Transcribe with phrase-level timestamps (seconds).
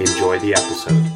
[0.00, 1.10] Enjoy the episode.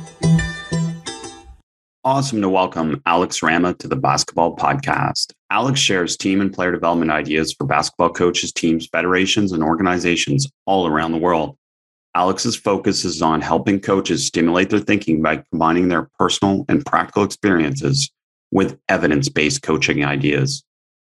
[2.03, 5.33] Awesome to welcome Alex Sarama to the Basketball Podcast.
[5.51, 10.89] Alex shares team and player development ideas for basketball coaches, teams, federations, and organizations all
[10.89, 11.57] around the world.
[12.17, 17.23] Alex's focus is on helping coaches stimulate their thinking by combining their personal and practical
[17.23, 18.11] experiences
[18.51, 20.65] with evidence based coaching ideas.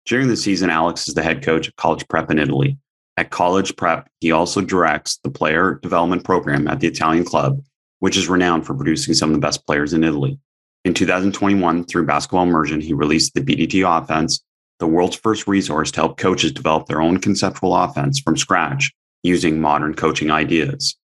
[0.05, 2.79] During the season, Alex is the head coach at College Prep in Italy.
[3.19, 7.63] At College Prep, he also directs the player development program at the Italian club,
[8.01, 10.39] which is renowned for producing some of the best players in Italy.
[10.85, 14.45] In 2021, through Basketball Immersion, he released the BDT offense,
[14.79, 19.61] the world's first resource to help coaches develop their own conceptual offense from scratch using
[19.61, 20.97] modern coaching ideas.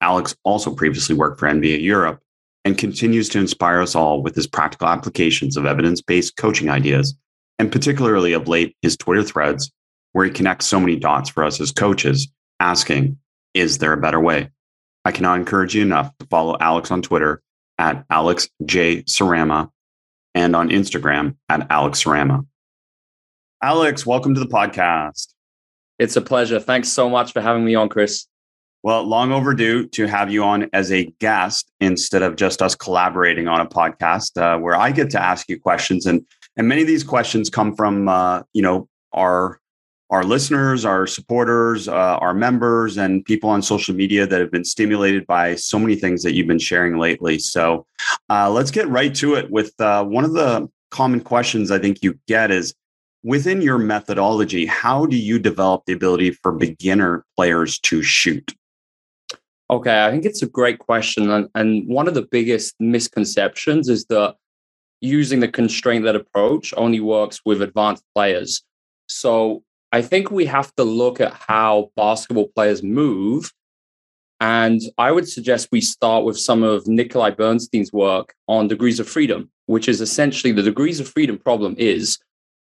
[0.00, 2.20] Alex also previously worked for NBA Europe
[2.64, 7.14] and continues to inspire us all with his practical applications of evidence based coaching ideas,
[7.58, 9.70] and particularly of late, his Twitter threads,
[10.12, 13.18] where he connects so many dots for us as coaches, asking,
[13.54, 14.50] Is there a better way?
[15.04, 17.42] I cannot encourage you enough to follow Alex on Twitter
[17.78, 19.02] at Alex J.
[19.04, 19.70] Sarama
[20.34, 22.46] and on Instagram at Alex Sarama.
[23.62, 25.34] Alex, welcome to the podcast.
[25.98, 26.60] It's a pleasure.
[26.60, 28.26] Thanks so much for having me on, Chris.
[28.82, 33.48] Well, long overdue to have you on as a guest instead of just us collaborating
[33.48, 36.24] on a podcast uh, where I get to ask you questions, and
[36.56, 39.59] and many of these questions come from uh, you know our
[40.10, 44.64] our listeners, our supporters, uh, our members, and people on social media that have been
[44.64, 47.38] stimulated by so many things that you've been sharing lately.
[47.38, 47.86] So
[48.28, 52.02] uh, let's get right to it with uh, one of the common questions I think
[52.02, 52.74] you get is
[53.22, 58.54] within your methodology, how do you develop the ability for beginner players to shoot?
[59.68, 61.30] Okay, I think it's a great question.
[61.30, 64.34] And, and one of the biggest misconceptions is that
[65.00, 68.62] using the constraint led approach only works with advanced players.
[69.06, 69.62] So
[69.92, 73.52] I think we have to look at how basketball players move.
[74.40, 79.08] And I would suggest we start with some of Nikolai Bernstein's work on degrees of
[79.08, 82.18] freedom, which is essentially the degrees of freedom problem is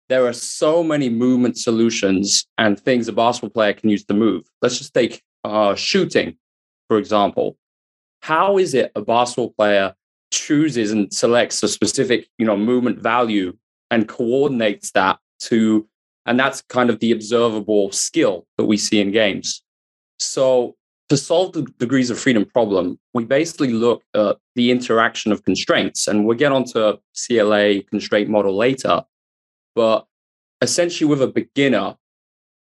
[0.09, 4.45] there are so many movement solutions and things a basketball player can use to move.
[4.61, 6.37] Let's just take uh, shooting,
[6.89, 7.57] for example.
[8.21, 9.95] How is it a basketball player
[10.33, 13.57] chooses and selects a specific, you know, movement value
[13.91, 15.87] and coordinates that to
[16.27, 19.63] and that's kind of the observable skill that we see in games.
[20.19, 20.77] So,
[21.09, 26.09] to solve the degrees of freedom problem, we basically look at the interaction of constraints,
[26.09, 26.97] and we'll get onto
[27.27, 29.03] CLA constraint model later.
[29.75, 30.07] But
[30.61, 31.97] essentially, with a beginner,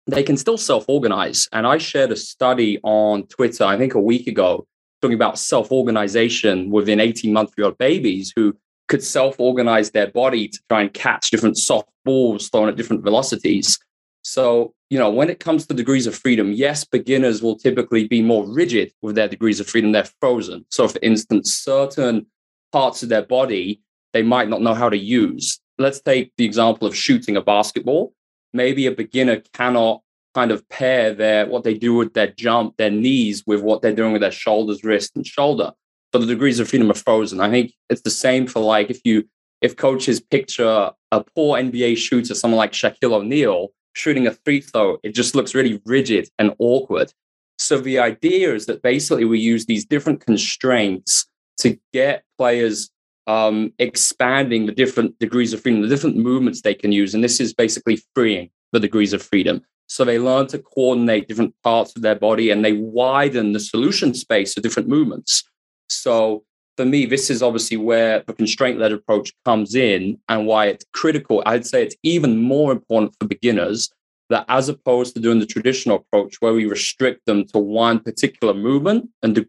[0.07, 1.47] they can still self organize.
[1.51, 4.67] And I shared a study on Twitter, I think a week ago,
[5.01, 8.55] talking about self organization within 18 month old babies who
[8.87, 13.03] could self organize their body to try and catch different soft balls thrown at different
[13.03, 13.79] velocities.
[14.21, 18.21] So, you know, when it comes to degrees of freedom, yes, beginners will typically be
[18.21, 19.91] more rigid with their degrees of freedom.
[19.91, 20.65] They're frozen.
[20.69, 22.25] So, for instance, certain
[22.71, 23.81] parts of their body
[24.15, 25.59] they might not know how to use.
[25.77, 28.13] Let's take the example of shooting a basketball.
[28.53, 30.03] Maybe a beginner cannot
[30.33, 33.93] kind of pair their what they do with their jump, their knees, with what they're
[33.93, 35.73] doing with their shoulders, wrist, and shoulder.
[36.15, 37.41] So the degrees of freedom are frozen.
[37.41, 39.25] I think it's the same for like if you
[39.59, 44.97] if coaches picture a poor NBA shooter, someone like Shaquille O'Neal shooting a free throw,
[45.03, 47.11] it just looks really rigid and awkward.
[47.57, 51.27] So the idea is that basically we use these different constraints
[51.57, 52.89] to get players
[53.27, 57.13] um, expanding the different degrees of freedom, the different movements they can use.
[57.13, 59.63] And this is basically freeing the degrees of freedom.
[59.87, 64.13] So they learn to coordinate different parts of their body and they widen the solution
[64.13, 65.43] space of different movements.
[65.89, 66.43] So
[66.77, 70.85] for me, this is obviously where the constraint led approach comes in and why it's
[70.93, 71.41] critical.
[71.45, 73.89] I'd say it's even more important for beginners
[74.29, 78.53] that as opposed to doing the traditional approach where we restrict them to one particular
[78.53, 79.45] movement and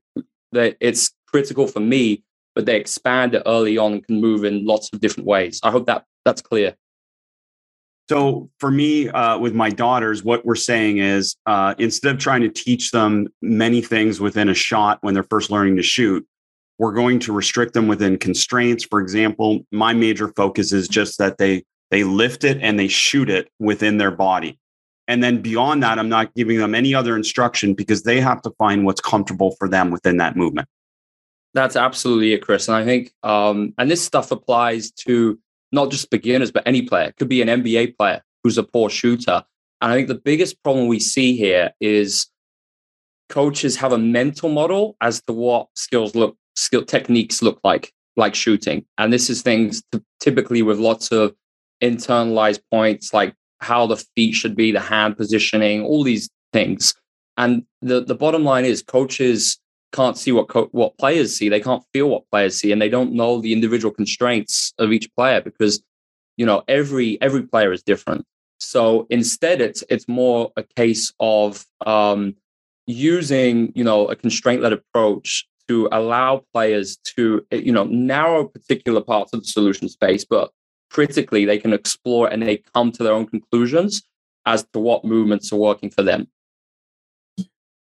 [0.53, 2.23] that it's critical for me,
[2.55, 5.59] but they expand it early on and can move in lots of different ways.
[5.62, 6.75] I hope that that's clear.
[8.08, 12.43] So for me, uh, with my daughters, what we're saying is uh, instead of trying
[12.43, 16.26] to teach them many things within a shot when they're first learning to shoot,
[16.79, 18.85] we're going to restrict them within constraints.
[18.85, 23.31] For example, my major focus is just that they they lift it and they shoot
[23.31, 24.58] it within their body.
[25.08, 28.50] And then beyond that, I'm not giving them any other instruction because they have to
[28.58, 30.69] find what's comfortable for them within that movement.
[31.55, 32.69] that's absolutely it, Chris.
[32.69, 35.38] And I think, um, and this stuff applies to
[35.73, 37.09] not just beginners, but any player.
[37.09, 39.43] It could be an NBA player who's a poor shooter.
[39.81, 42.29] And I think the biggest problem we see here is
[43.29, 48.35] coaches have a mental model as to what skills look, skill techniques look like, like
[48.35, 48.85] shooting.
[48.99, 49.83] And this is things
[50.21, 51.35] typically with lots of
[51.83, 56.95] internalized points, like how the feet should be, the hand positioning, all these things.
[57.37, 59.59] And the, the bottom line is coaches
[59.93, 61.49] can't see what co- what players see.
[61.49, 65.09] They can't feel what players see, and they don't know the individual constraints of each
[65.15, 65.83] player because
[66.37, 68.25] you know every every player is different.
[68.59, 72.35] So instead, it's it's more a case of um,
[72.87, 79.00] using you know a constraint led approach to allow players to you know narrow particular
[79.00, 80.50] parts of the solution space, but
[80.91, 84.03] critically they can explore and they come to their own conclusions
[84.47, 86.29] as to what movements are working for them.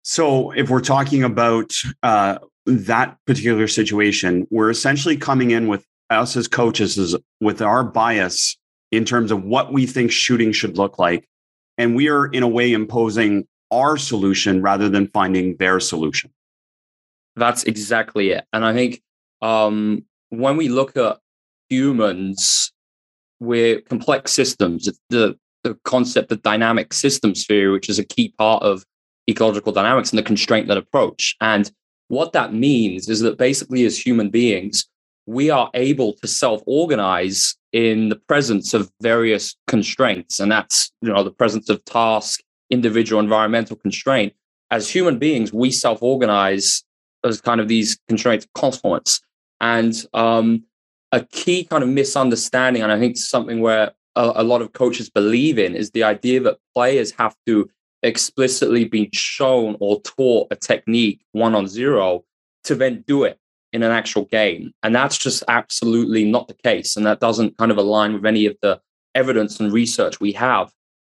[0.10, 6.38] So, if we're talking about uh, that particular situation, we're essentially coming in with us
[6.38, 8.58] as coaches is with our bias
[8.90, 11.28] in terms of what we think shooting should look like,
[11.78, 16.32] and we are in a way imposing our solution rather than finding their solution.
[17.36, 19.02] That's exactly it, and I think
[19.42, 21.18] um, when we look at
[21.68, 22.72] humans,
[23.42, 24.90] we're complex systems.
[25.10, 28.86] The the concept of dynamic systems theory, which is a key part of
[29.30, 31.36] ecological dynamics and the constraint led approach.
[31.42, 31.72] And
[32.08, 34.86] what that means is that basically, as human beings,
[35.26, 40.40] we are able to self organize in the presence of various constraints.
[40.40, 44.34] And that's, you know, the presence of task, individual environmental constraint.
[44.72, 46.84] As human beings, we self organize
[47.24, 49.22] as kind of these constraints confluence.
[49.60, 50.64] And um,
[51.12, 55.10] a key kind of misunderstanding, and I think something where a, a lot of coaches
[55.10, 57.70] believe in, is the idea that players have to
[58.08, 62.24] explicitly been shown or taught a technique one on zero
[62.64, 63.38] to then do it
[63.74, 64.72] in an actual game.
[64.82, 66.96] And that's just absolutely not the case.
[66.96, 68.80] And that doesn't kind of align with any of the
[69.14, 70.72] evidence and research we have.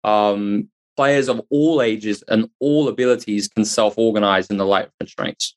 [0.03, 4.91] Um, players of all ages and all abilities can self organize in the light of
[4.99, 5.55] constraints.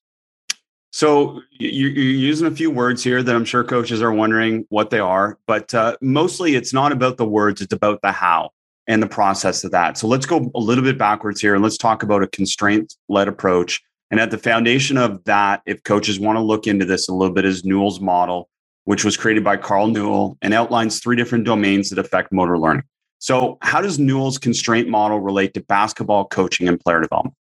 [0.93, 4.99] So you're using a few words here that I'm sure coaches are wondering what they
[4.99, 8.50] are, but uh, mostly it's not about the words, it's about the how
[8.87, 9.96] and the process of that.
[9.96, 13.29] So let's go a little bit backwards here and let's talk about a constraint led
[13.29, 13.81] approach.
[14.11, 17.34] And at the foundation of that, if coaches want to look into this a little
[17.34, 18.49] bit, is Newell's model,
[18.84, 22.82] which was created by Karl Newell and outlines three different domains that affect motor learning.
[23.19, 27.37] So, how does Newell's constraint model relate to basketball coaching and player development?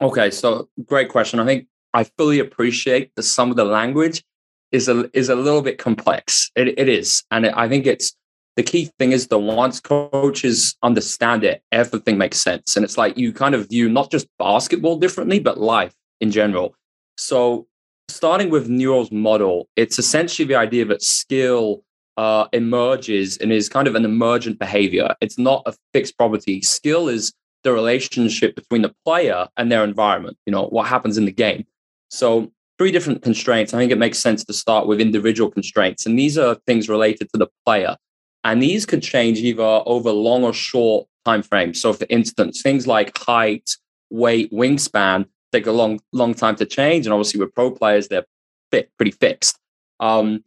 [0.00, 1.40] Okay, so great question.
[1.40, 4.22] I think I fully appreciate that some of the language
[4.70, 6.50] is a is a little bit complex.
[6.54, 8.14] It, it is, and it, I think it's
[8.58, 12.74] the key thing is that once coaches understand it, everything makes sense.
[12.74, 16.74] And it's like you kind of view not just basketball differently, but life in general.
[17.16, 17.68] So,
[18.08, 21.84] starting with Newell's model, it's essentially the idea that skill
[22.16, 25.14] uh, emerges and is kind of an emergent behavior.
[25.20, 26.60] It's not a fixed property.
[26.60, 27.32] Skill is
[27.62, 31.64] the relationship between the player and their environment, you know, what happens in the game.
[32.10, 33.72] So, three different constraints.
[33.72, 36.06] I think it makes sense to start with individual constraints.
[36.06, 37.96] And these are things related to the player.
[38.44, 41.80] And these could change either over long or short time frames.
[41.80, 43.70] So, for instance, things like height,
[44.10, 47.06] weight, wingspan take a long, long time to change.
[47.06, 48.26] And obviously, with pro players, they're
[48.70, 49.58] fit, pretty fixed.
[50.00, 50.44] Um,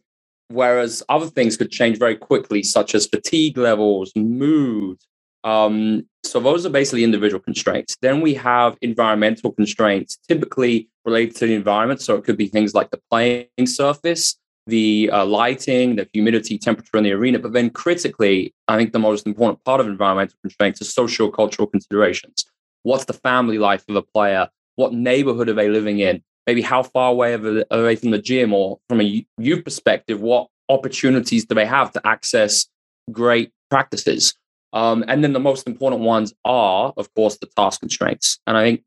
[0.48, 4.98] whereas other things could change very quickly, such as fatigue levels, mood.
[5.44, 7.96] Um, so those are basically individual constraints.
[8.00, 12.00] Then we have environmental constraints, typically related to the environment.
[12.00, 16.96] So it could be things like the playing surface, the uh, lighting, the humidity, temperature
[16.96, 17.38] in the arena.
[17.38, 21.66] But then critically, I think the most important part of environmental constraints is social cultural
[21.66, 22.44] considerations.
[22.84, 24.48] What's the family life of a player?
[24.76, 26.22] What neighborhood are they living in?
[26.46, 28.52] Maybe how far away are they from the gym?
[28.52, 32.66] Or from a youth perspective, what opportunities do they have to access
[33.10, 34.34] great practices?
[34.72, 38.38] Um, and then the most important ones are, of course, the task constraints.
[38.46, 38.84] And I think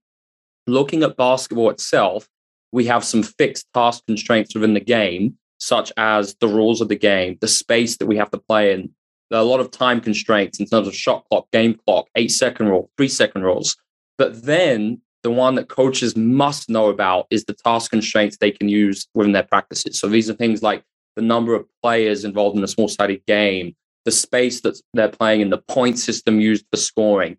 [0.68, 2.28] looking at basketball itself,
[2.72, 6.96] we have some fixed task constraints within the game such as the rules of the
[6.96, 8.90] game, the space that we have to play in.
[9.30, 12.32] There are a lot of time constraints in terms of shot clock, game clock, eight
[12.32, 13.76] second rule, three second rules.
[14.18, 18.70] But then the one that coaches must know about is the task constraints they can
[18.70, 20.00] use within their practices.
[20.00, 20.84] So these are things like
[21.16, 25.42] the number of players involved in a small sided game, the space that they're playing
[25.42, 27.38] in, the point system used for scoring.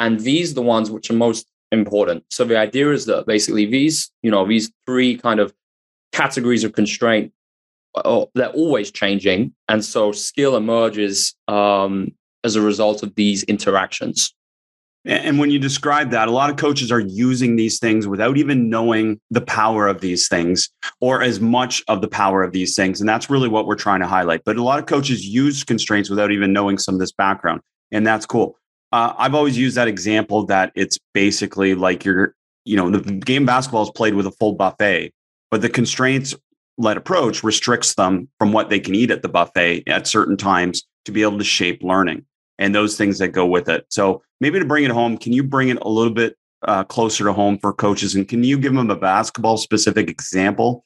[0.00, 2.24] And these are the ones which are most important.
[2.30, 5.52] So the idea is that basically these, you know, these three kind of
[6.12, 7.32] categories of constraint
[8.34, 12.12] they're always changing, and so skill emerges um,
[12.44, 14.34] as a result of these interactions.
[15.04, 18.68] And when you describe that, a lot of coaches are using these things without even
[18.68, 20.68] knowing the power of these things
[21.00, 23.00] or as much of the power of these things.
[23.00, 24.42] And that's really what we're trying to highlight.
[24.44, 27.62] But a lot of coaches use constraints without even knowing some of this background.
[27.90, 28.58] And that's cool.
[28.92, 33.46] Uh, I've always used that example that it's basically like you're, you know, the game
[33.46, 35.12] basketball is played with a full buffet,
[35.50, 36.34] but the constraints
[36.78, 40.84] led approach restricts them from what they can eat at the buffet at certain times
[41.04, 42.24] to be able to shape learning
[42.58, 43.84] and those things that go with it.
[43.88, 47.24] So maybe to bring it home, can you bring it a little bit uh, closer
[47.24, 50.84] to home for coaches, and can you give them a basketball specific example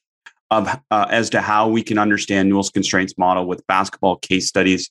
[0.50, 4.90] of uh, as to how we can understand Newell's constraints model with basketball case studies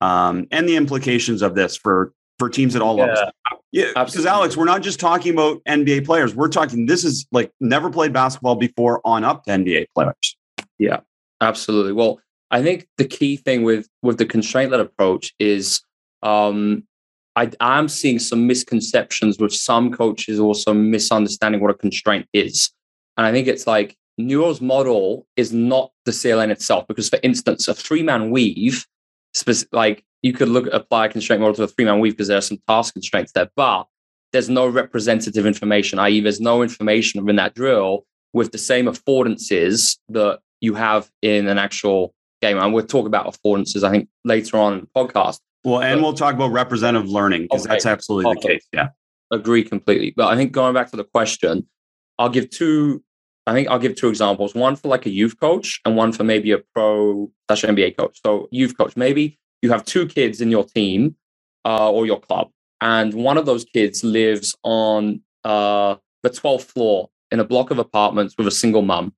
[0.00, 3.32] um, and the implications of this for for teams at all yeah, levels?
[3.72, 6.34] Yeah, because Alex, we're not just talking about NBA players.
[6.34, 10.36] We're talking this is like never played basketball before on up to NBA players.
[10.80, 11.00] Yeah,
[11.42, 11.92] absolutely.
[11.92, 12.20] Well,
[12.50, 15.82] I think the key thing with with the constraint led approach is
[16.22, 16.84] um,
[17.36, 22.70] I, I'm seeing some misconceptions with some coaches also misunderstanding what a constraint is.
[23.16, 27.68] And I think it's like Newell's model is not the CLA itself, because for instance,
[27.68, 28.86] a three man weave,
[29.70, 32.38] like you could look apply a constraint model to a three man weave because there
[32.38, 33.86] are some task constraints there, but
[34.32, 39.98] there's no representative information, i.e., there's no information in that drill with the same affordances
[40.08, 42.58] that you have in an actual game.
[42.58, 45.40] And we'll talk about affordances, I think, later on in the podcast.
[45.64, 47.74] Well, and but, we'll talk about representative learning because okay.
[47.74, 48.66] that's absolutely the case.
[48.72, 48.88] Yeah.
[49.30, 50.12] Agree completely.
[50.16, 51.66] But I think going back to the question,
[52.18, 53.02] I'll give two,
[53.46, 54.54] I think I'll give two examples.
[54.54, 58.20] One for like a youth coach and one for maybe a pro slash NBA coach.
[58.24, 61.16] So youth coach, maybe you have two kids in your team
[61.64, 62.48] uh, or your club,
[62.80, 67.78] and one of those kids lives on uh, the 12th floor in a block of
[67.78, 69.14] apartments with a single mum.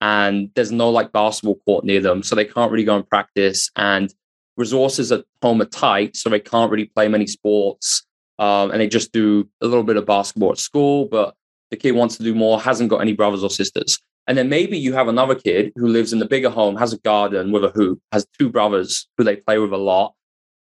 [0.00, 2.22] And there's no like basketball court near them.
[2.22, 3.70] So they can't really go and practice.
[3.76, 4.12] And
[4.56, 8.06] resources at home are tight, so they can't really play many sports.
[8.38, 11.34] Um, and they just do a little bit of basketball at school, but
[11.70, 13.98] the kid wants to do more, hasn't got any brothers or sisters.
[14.26, 16.98] And then maybe you have another kid who lives in the bigger home, has a
[16.98, 20.14] garden with a hoop, has two brothers who they play with a lot,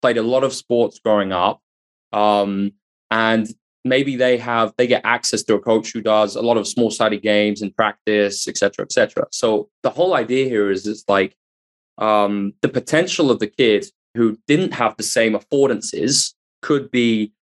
[0.02, 1.60] played a lot of sports growing up.
[2.12, 2.72] Um,
[3.10, 3.48] and
[3.88, 6.90] maybe they have they get access to a coach who does a lot of small
[6.90, 9.26] sided games and practice, et cetera, et cetera.
[9.30, 11.36] So the whole idea here is it's like
[11.98, 17.32] um, the potential of the kid who didn't have the same affordances could be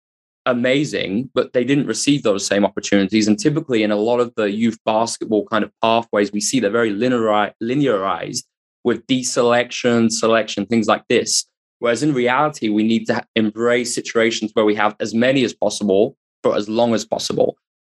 [0.47, 3.27] amazing, but they didn't receive those same opportunities.
[3.27, 6.71] And typically, in a lot of the youth basketball kind of pathways, we see they're
[6.71, 8.45] very linearized
[8.85, 11.47] with deselection, selection, things like this.
[11.79, 16.17] Whereas in reality, we need to embrace situations where we have as many as possible
[16.45, 17.57] for as long as possible.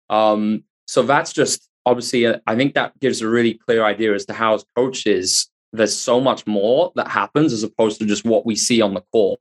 [0.10, 4.25] Um, so that's just obviously, uh, I think that gives a really clear idea as
[4.27, 8.46] to how as coaches there's so much more that happens as opposed to just what
[8.46, 9.39] we see on the court.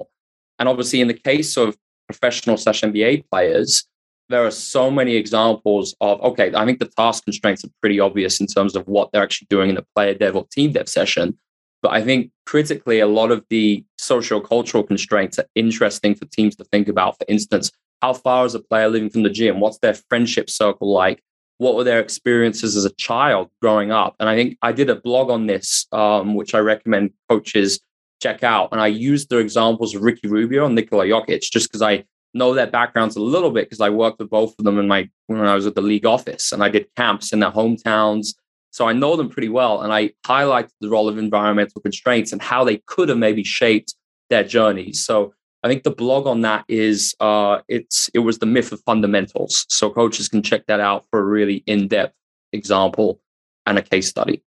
[0.59, 1.77] And obviously, in the case of
[2.09, 3.87] professional slash NBA players,
[4.29, 8.41] there are so many examples of okay, I think the task constraints are pretty obvious
[8.41, 11.39] in terms of what they're actually doing in a player dev or team dev session.
[11.81, 16.57] But I think critically, a lot of the social cultural constraints are interesting for teams
[16.57, 17.19] to think about.
[17.19, 17.71] For instance,
[18.03, 19.61] how far is a player living from the gym?
[19.61, 21.23] What's their friendship circle like?
[21.59, 24.15] what were their experiences as a child growing up?
[24.21, 27.81] And I think I did a blog on this, um, which I recommend coaches
[28.23, 28.71] check out.
[28.73, 32.53] And I used the examples of Ricky Rubio and Nikola Jokic just because I know
[32.53, 35.41] their backgrounds a little bit because I worked with both of them in my when
[35.41, 38.35] I was at the league office and I did camps in their hometowns.
[38.71, 39.81] So I know them pretty well.
[39.81, 43.95] And I highlighted the role of environmental constraints and how they could have maybe shaped
[44.29, 45.03] their journeys.
[45.03, 45.33] So
[45.67, 49.67] I think the blog on that is uh, it's it was the myth of fundamentals.
[49.69, 52.15] So coaches can check that out for a really in depth
[52.53, 53.21] example
[53.67, 54.45] and a case study.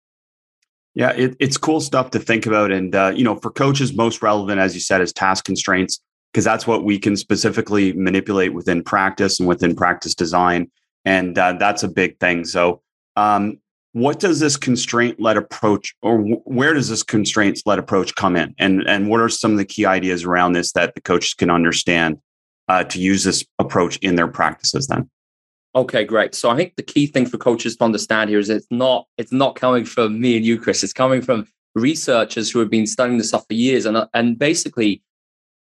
[0.93, 4.21] Yeah, it, it's cool stuff to think about, and uh, you know, for coaches, most
[4.21, 5.99] relevant, as you said, is task constraints
[6.31, 10.69] because that's what we can specifically manipulate within practice and within practice design,
[11.03, 12.45] and uh, that's a big thing.
[12.45, 12.83] So,
[13.15, 13.57] um,
[13.97, 18.53] what does this constraint led approach or where does this constraints led approach come in?
[18.59, 21.49] And and what are some of the key ideas around this that the coaches can
[21.49, 22.19] understand
[22.67, 25.09] uh, to use this approach in their practices then?
[25.73, 26.35] Okay great.
[26.35, 29.31] So i think the key thing for coaches to understand here is it's not it's
[29.31, 30.83] not coming from me and you chris.
[30.83, 33.87] It's coming from researchers who have been studying this stuff for years.
[33.87, 35.01] And and basically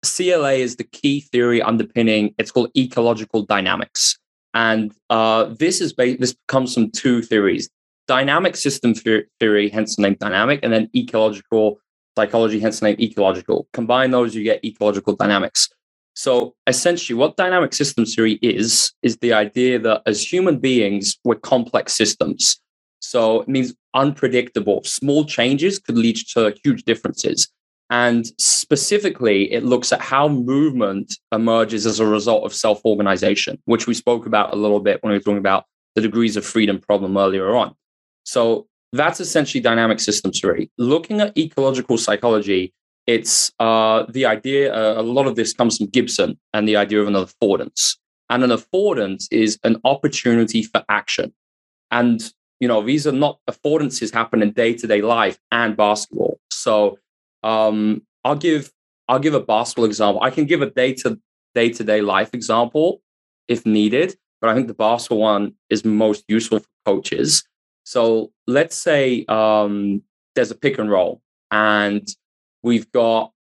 [0.04, 4.16] cla is the key theory underpinning it's called ecological dynamics.
[4.54, 7.68] And uh, this is ba- this comes from two theories
[8.08, 11.78] dynamic system theory, hence the name dynamic, and then ecological
[12.16, 13.68] psychology, hence the name ecological.
[13.72, 15.68] Combine those, you get ecological dynamics.
[16.14, 21.36] So essentially, what dynamic systems theory is, is the idea that as human beings, we're
[21.36, 22.60] complex systems.
[23.00, 24.82] So it means unpredictable.
[24.84, 27.48] Small changes could lead to huge differences.
[27.90, 33.86] And specifically, it looks at how movement emerges as a result of self organization, which
[33.86, 36.78] we spoke about a little bit when we were talking about the degrees of freedom
[36.78, 37.74] problem earlier on.
[38.24, 40.70] So that's essentially dynamic systems theory.
[40.78, 42.74] Looking at ecological psychology,
[43.06, 47.00] it's uh, the idea, uh, a lot of this comes from Gibson and the idea
[47.00, 47.96] of an affordance.
[48.30, 51.34] And an affordance is an opportunity for action.
[51.90, 52.22] And,
[52.60, 56.38] you know, these are not affordances happen in day to day life and basketball.
[56.50, 56.98] So
[57.42, 58.72] um, I'll give
[59.08, 60.22] I'll give a basketball example.
[60.22, 61.18] I can give a day to
[61.54, 63.02] day to day life example
[63.48, 67.42] if needed, but I think the basketball one is most useful for coaches.
[67.84, 70.02] So let's say um,
[70.34, 71.20] there's a pick and roll,
[71.50, 72.06] and
[72.62, 73.32] we've got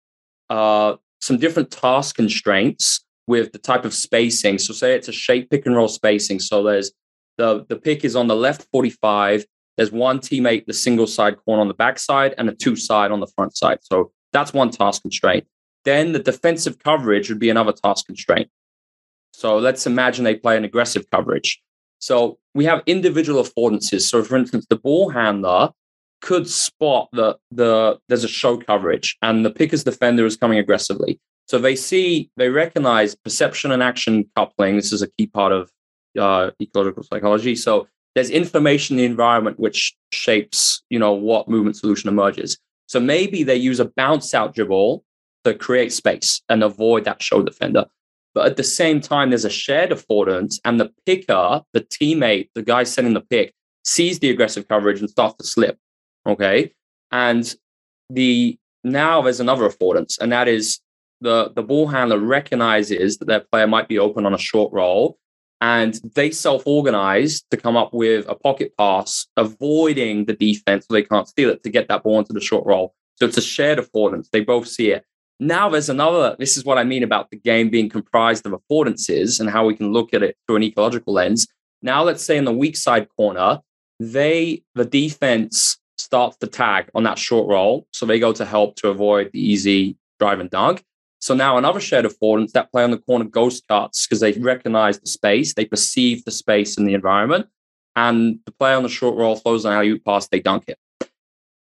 [0.49, 4.59] uh, some different task constraints with the type of spacing.
[4.59, 6.41] So say it's a shape pick and roll spacing.
[6.41, 6.93] So there's
[7.39, 9.45] the the pick is on the left 45
[9.81, 13.21] there's one teammate, the single side corner on the backside, and a two side on
[13.21, 13.79] the front side.
[13.81, 15.47] So that's one task constraint.
[15.87, 18.51] Then the defensive coverage would be another task constraint.
[19.33, 21.63] So let's imagine they play an aggressive coverage.
[22.01, 24.03] So we have individual affordances.
[24.03, 25.71] So for instance, the ball handler
[26.21, 31.21] could spot that the there's a show coverage and the picker's defender is coming aggressively.
[31.47, 34.77] So they see, they recognize perception and action coupling.
[34.77, 35.71] This is a key part of
[36.19, 37.57] uh, ecological psychology.
[37.57, 42.59] So there's information in the environment which shapes, you know, what movement solution emerges.
[42.87, 45.05] So maybe they use a bounce out dribble
[45.45, 47.87] to create space and avoid that show defender.
[48.35, 52.63] But at the same time, there's a shared affordance, and the picker, the teammate, the
[52.63, 55.79] guy sending the pick, sees the aggressive coverage and starts to slip.
[56.27, 56.73] Okay.
[57.11, 57.53] And
[58.09, 60.81] the now there's another affordance, and that is
[61.21, 65.19] the, the ball handler recognizes that their player might be open on a short roll
[65.61, 71.03] and they self-organize to come up with a pocket pass, avoiding the defense so they
[71.03, 72.95] can't steal it to get that ball into the short roll.
[73.17, 74.31] So it's a shared affordance.
[74.31, 75.05] They both see it.
[75.43, 76.37] Now there's another.
[76.39, 79.75] This is what I mean about the game being comprised of affordances and how we
[79.75, 81.47] can look at it through an ecological lens.
[81.81, 83.61] Now let's say in the weak side corner,
[83.99, 88.77] they the defense starts to tag on that short roll, so they go to help
[88.77, 90.85] to avoid the easy drive and dunk.
[91.21, 94.99] So now another shared affordance, that play on the corner ghost cuts because they recognize
[95.01, 97.47] the space, they perceive the space in the environment,
[97.97, 100.79] and the play on the short roll throws an alley pass, they dunk it.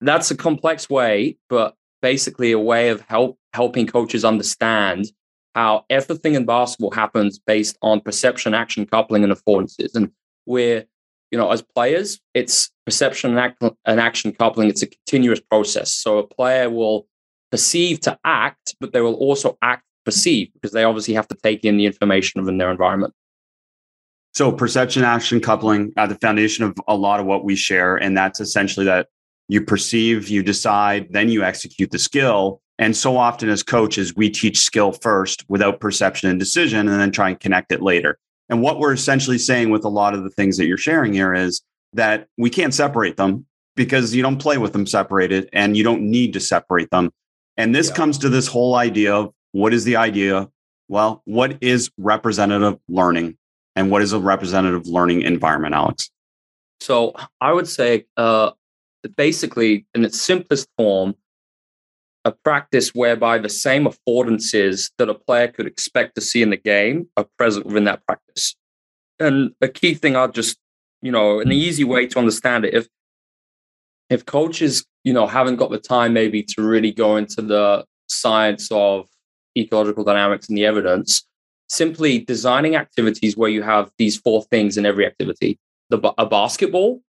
[0.01, 5.07] That's a complex way, but basically a way of help helping coaches understand
[5.55, 9.95] how everything in basketball happens based on perception, action, coupling, and affordances.
[9.95, 10.11] And
[10.45, 10.85] we're,
[11.31, 14.69] you know, as players, it's perception and, act- and action coupling.
[14.69, 15.95] It's a continuous process.
[15.95, 17.07] So a player will
[17.51, 21.65] perceive to act, but they will also act perceive because they obviously have to take
[21.65, 23.15] in the information within their environment.
[24.35, 27.97] So perception action coupling at the foundation of a lot of what we share.
[27.97, 29.07] And that's essentially that
[29.49, 32.61] you perceive, you decide, then you execute the skill.
[32.79, 37.13] And so often as coaches, we teach skill first without perception and decision and then
[37.13, 38.19] try and connect it later.
[38.49, 41.33] And what we're essentially saying with a lot of the things that you're sharing here
[41.35, 45.85] is that we can't separate them because you don't play with them separated and you
[45.85, 47.11] don't need to separate them.
[47.57, 47.95] And this yeah.
[47.95, 50.49] comes to this whole idea of what is the idea?
[50.89, 53.39] Well, what is representative learning
[53.77, 56.11] and what is a representative learning environment, Alex?
[56.81, 58.51] So I would say uh,
[59.09, 61.15] basically, in its simplest form,
[62.25, 66.57] a practice whereby the same affordances that a player could expect to see in the
[66.57, 68.57] game are present within that practice.
[69.21, 70.57] And a key thing I'll just,
[71.03, 71.53] you know, an hmm.
[71.53, 72.89] easy way to understand it, if
[74.11, 78.69] if coaches you know haven't got the time maybe to really go into the science
[78.71, 79.07] of
[79.57, 81.27] ecological dynamics and the evidence
[81.69, 85.59] simply designing activities where you have these four things in every activity
[85.91, 87.01] the a basketball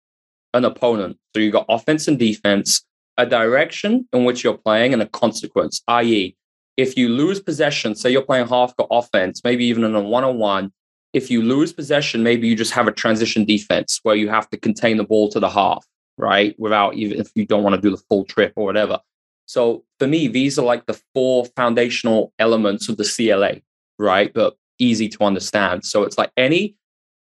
[0.54, 2.84] an opponent so you've got offense and defense
[3.18, 6.34] a direction in which you're playing and a consequence i.e
[6.76, 10.72] if you lose possession say you're playing half court offense maybe even in a one-on-one
[11.12, 14.56] if you lose possession maybe you just have a transition defense where you have to
[14.56, 15.84] contain the ball to the half
[16.16, 16.54] right?
[16.58, 19.00] Without even if you don't want to do the full trip or whatever.
[19.46, 23.60] So for me, these are like the four foundational elements of the CLA,
[23.98, 24.32] right?
[24.32, 25.84] But easy to understand.
[25.84, 26.76] So it's like any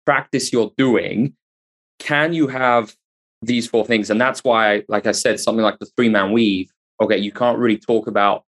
[0.06, 1.34] practice you're doing,
[2.00, 2.96] can you have
[3.41, 4.10] these four things?
[4.10, 6.71] And that's why, like I said, something like the three man weave,
[7.02, 8.43] okay, you can't really talk about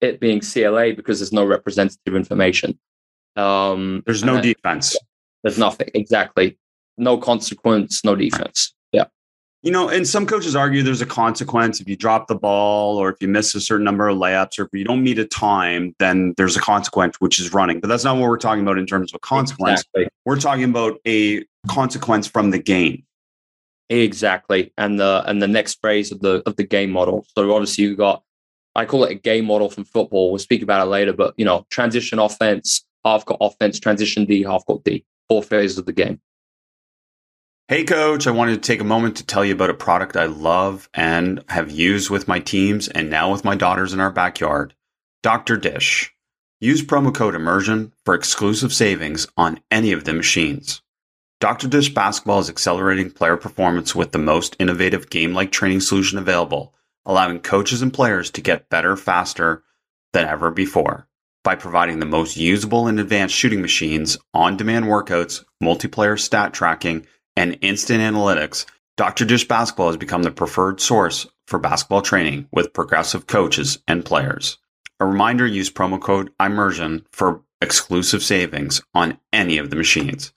[0.00, 2.78] it being CLA because there's no representative information.
[3.36, 4.96] Um, there's no defense.
[5.42, 5.90] There's nothing.
[5.94, 6.58] Exactly.
[6.96, 8.74] No consequence, no defense.
[8.92, 9.04] Yeah.
[9.62, 13.10] You know, and some coaches argue there's a consequence if you drop the ball or
[13.10, 15.94] if you miss a certain number of layups or if you don't meet a time,
[15.98, 17.80] then there's a consequence, which is running.
[17.80, 19.80] But that's not what we're talking about in terms of a consequence.
[19.80, 20.08] Exactly.
[20.24, 23.04] We're talking about a consequence from the game.
[23.88, 24.72] Exactly.
[24.76, 27.26] And the and the next phase of the of the game model.
[27.36, 28.22] So obviously you got
[28.74, 30.30] I call it a game model from football.
[30.30, 34.42] We'll speak about it later, but you know, transition offense, half court offense, transition D,
[34.42, 36.20] half court D, four phases of the game.
[37.68, 40.26] Hey, coach, I wanted to take a moment to tell you about a product I
[40.26, 44.74] love and have used with my teams and now with my daughters in our backyard
[45.22, 45.56] Dr.
[45.56, 46.14] Dish.
[46.60, 50.80] Use promo code immersion for exclusive savings on any of the machines.
[51.38, 51.68] Dr.
[51.68, 56.72] Dish Basketball is accelerating player performance with the most innovative game like training solution available,
[57.04, 59.62] allowing coaches and players to get better faster
[60.14, 61.06] than ever before.
[61.44, 67.06] By providing the most usable and advanced shooting machines, on demand workouts, multiplayer stat tracking,
[67.36, 68.64] and instant analytics,
[68.96, 69.26] Dr.
[69.26, 74.56] Dish Basketball has become the preferred source for basketball training with progressive coaches and players.
[75.00, 80.32] A reminder use promo code IMMERSION for exclusive savings on any of the machines.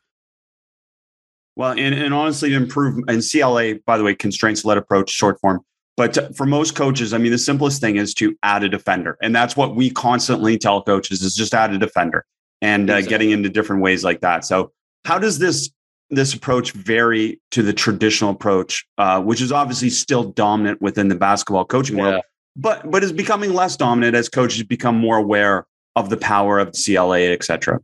[1.60, 5.60] Well, and, and honestly, improve and CLA, by the way, constraints led approach, short form.
[5.98, 9.18] But for most coaches, I mean, the simplest thing is to add a defender.
[9.22, 12.26] And that's what we constantly tell coaches is just add a defender
[12.62, 14.46] and uh, getting into different ways like that.
[14.46, 14.72] So,
[15.04, 15.70] how does this
[16.10, 21.16] this approach vary to the traditional approach, uh, which is obviously still dominant within the
[21.16, 22.04] basketball coaching yeah.
[22.04, 22.24] world,
[22.56, 25.68] but but is becoming less dominant as coaches become more aware
[25.98, 27.82] of the power of CLA, et cetera.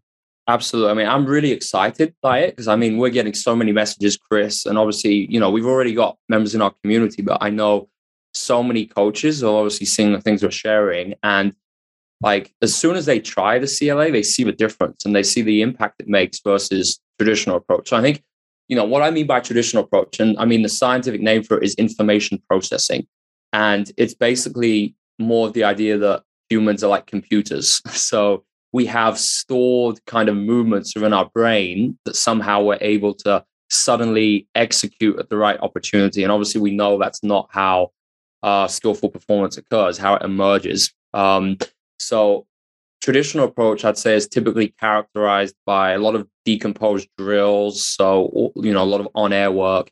[0.48, 0.92] Absolutely.
[0.92, 4.16] I mean, I'm really excited by it because I mean, we're getting so many messages,
[4.16, 7.90] Chris, and obviously, you know, we've already got members in our community, but I know
[8.34, 11.16] so many coaches are obviously seeing the things we're sharing.
[11.24, 11.56] And
[12.22, 15.42] like, as soon as they try the CLA, they see the difference and they see
[15.42, 17.90] the impact it makes versus traditional approach.
[17.90, 18.24] So I think,
[18.68, 21.58] you know, what I mean by traditional approach, and I mean the scientific name for
[21.58, 23.08] it is information processing.
[23.52, 27.82] And it's basically more of the idea that humans are like computers.
[27.90, 28.44] So
[28.76, 34.50] we have stored kind of movements within our brain that somehow we're able to suddenly
[34.54, 36.24] execute at the right opportunity.
[36.24, 37.92] And obviously, we know that's not how
[38.44, 40.94] uh, skillful performance occurs, how it emerges.
[41.14, 41.58] Um,
[42.00, 42.48] so
[43.02, 47.86] traditional approach, I'd say, is typically characterized by a lot of decomposed drills.
[47.86, 49.90] So, you know, a lot of on air work,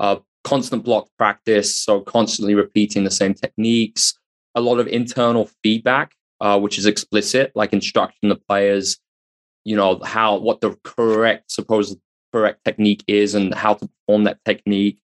[0.00, 1.76] uh, constant block practice.
[1.76, 4.18] So, constantly repeating the same techniques,
[4.56, 8.98] a lot of internal feedback, uh, which is explicit, like instructing the players,
[9.64, 11.98] you know, how, what the correct, supposed
[12.32, 15.00] correct technique is and how to perform that technique.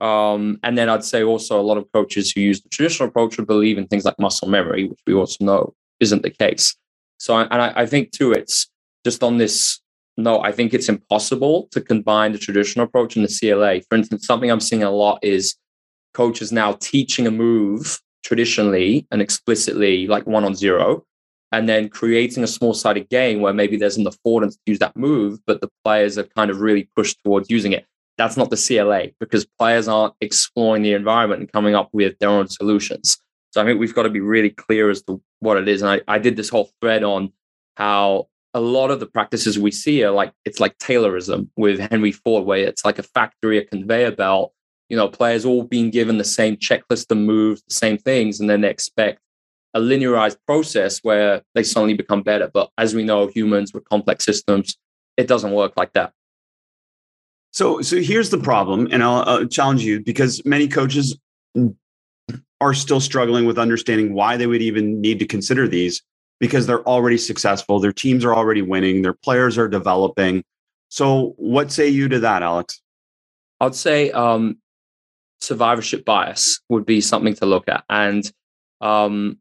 [0.00, 3.38] Um, and then I'd say also a lot of coaches who use the traditional approach
[3.38, 6.76] would believe in things like muscle memory, which we also know isn't the case.
[7.18, 8.68] So, and I, I think too, it's
[9.04, 9.80] just on this
[10.18, 13.80] note, I think it's impossible to combine the traditional approach and the CLA.
[13.88, 15.56] For instance, something I'm seeing a lot is
[16.14, 21.04] coaches now teaching a move traditionally and explicitly, like one on zero,
[21.52, 24.96] and then creating a small sided game where maybe there's an affordance to use that
[24.96, 27.86] move, but the players are kind of really pushed towards using it.
[28.18, 32.30] That's not the CLA because players aren't exploring the environment and coming up with their
[32.30, 33.18] own solutions.
[33.50, 35.82] So I think we've got to be really clear as to what it is.
[35.82, 37.32] And I, I did this whole thread on
[37.76, 42.12] how a lot of the practices we see are like it's like Taylorism with Henry
[42.12, 44.52] Ford, where it's like a factory, a conveyor belt.
[44.88, 48.48] You know, players all being given the same checklist of moves, the same things, and
[48.48, 49.20] then they expect
[49.74, 52.50] a linearized process where they suddenly become better.
[52.52, 54.76] But as we know, humans with complex systems,
[55.16, 56.12] it doesn't work like that.
[57.52, 61.18] So, so here's the problem, and I'll, I'll challenge you because many coaches
[62.60, 66.02] are still struggling with understanding why they would even need to consider these
[66.38, 70.44] because they're already successful, their teams are already winning, their players are developing.
[70.88, 72.82] So, what say you to that, Alex?
[73.60, 74.58] I'd say um,
[75.40, 78.30] survivorship bias would be something to look at, and
[78.80, 79.38] um,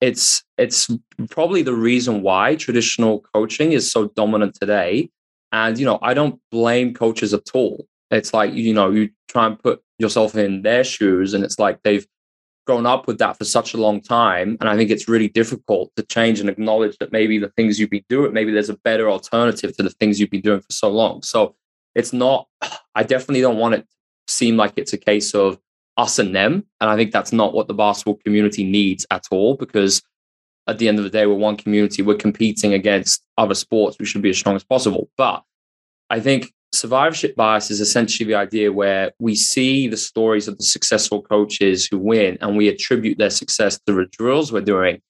[0.00, 0.90] it's it's
[1.30, 5.10] probably the reason why traditional coaching is so dominant today.
[5.52, 7.86] And you know, I don't blame coaches at all.
[8.10, 11.82] It's like you know, you try and put yourself in their shoes, and it's like
[11.82, 12.06] they've
[12.66, 14.56] grown up with that for such a long time.
[14.60, 17.90] And I think it's really difficult to change and acknowledge that maybe the things you've
[17.90, 20.88] been doing, maybe there's a better alternative to the things you've been doing for so
[20.88, 21.22] long.
[21.22, 21.54] So
[21.94, 22.48] it's not,
[22.94, 23.96] I definitely don't want it to
[24.28, 25.58] seem like it's a case of
[25.96, 26.66] us and them.
[26.80, 30.02] And I think that's not what the basketball community needs at all, because
[30.66, 33.98] at the end of the day, we're one community, we're competing against other sports.
[33.98, 35.10] We should be as strong as possible.
[35.16, 35.42] But
[36.10, 40.64] I think survivorship bias is essentially the idea where we see the stories of the
[40.64, 45.00] successful coaches who win and we attribute their success to the drills we're doing.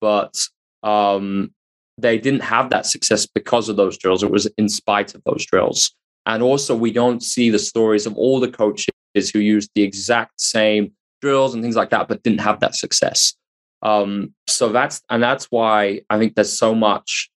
[0.00, 0.34] But
[0.82, 1.52] um,
[1.96, 4.22] they didn't have that success because of those drills.
[4.22, 5.94] It was in spite of those drills.
[6.26, 8.90] And also, we don't see the stories of all the coaches
[9.32, 13.34] who used the exact same drills and things like that, but didn't have that success.
[13.82, 17.30] Um, so that's and that's why I think there's so much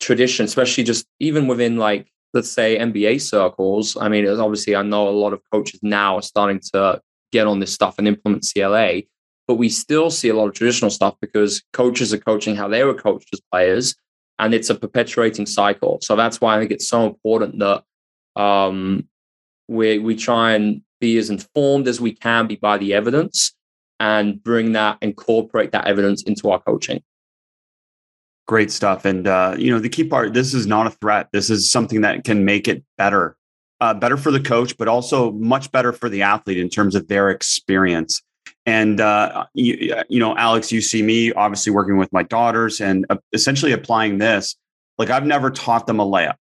[0.00, 5.08] tradition, especially just even within like let's say NBA circles, I mean, obviously I know
[5.08, 7.00] a lot of coaches now are starting to
[7.32, 9.02] get on this stuff and implement CLA.
[9.48, 12.82] but we still see a lot of traditional stuff because coaches are coaching how they
[12.84, 13.94] were coached as players,
[14.38, 15.98] and it's a perpetuating cycle.
[16.02, 17.84] So that's why I think it's so important that
[18.36, 19.08] um,
[19.68, 23.52] we we try and be as informed as we can be by the evidence
[23.98, 27.02] and bring that incorporate that evidence into our coaching.
[28.46, 29.04] Great stuff.
[29.04, 31.28] And uh, you know the key part this is not a threat.
[31.32, 33.36] This is something that can make it better
[33.80, 37.08] uh, better for the coach but also much better for the athlete in terms of
[37.08, 38.22] their experience.
[38.64, 43.06] And uh, you, you know alex you see me obviously working with my daughters and
[43.10, 44.56] uh, essentially applying this.
[44.98, 46.36] Like i've never taught them a layup.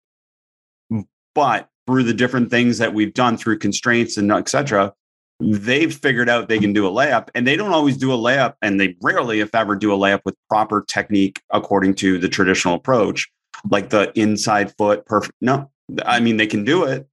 [1.34, 4.93] But through the different things that we've done through constraints and etc
[5.41, 8.54] they've figured out they can do a layup and they don't always do a layup
[8.62, 12.76] and they rarely if ever do a layup with proper technique according to the traditional
[12.76, 13.30] approach
[13.69, 15.69] like the inside foot perfect no
[16.06, 17.08] i mean they can do it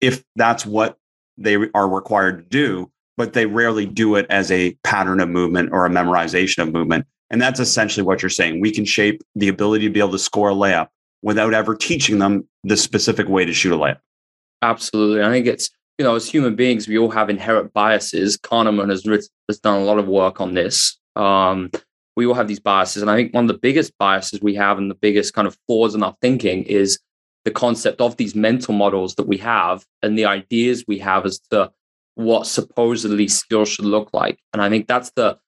[0.00, 0.98] if that's what
[1.38, 5.70] they are required to do but they rarely do it as a pattern of movement
[5.72, 8.60] or a memorization of movement and that's essentially what you're saying.
[8.60, 10.88] We can shape the ability to be able to score a layup
[11.22, 13.98] without ever teaching them the specific way to shoot a layup
[14.62, 18.36] absolutely i think it's you know, as human beings, we all have inherent biases.
[18.36, 20.98] Kahneman has written, has done a lot of work on this.
[21.14, 21.70] Um,
[22.16, 24.78] we all have these biases, and I think one of the biggest biases we have,
[24.78, 26.98] and the biggest kind of flaws in our thinking, is
[27.44, 31.38] the concept of these mental models that we have and the ideas we have as
[31.50, 31.70] to
[32.16, 34.38] what supposedly skills should look like.
[34.52, 35.38] And I think that's the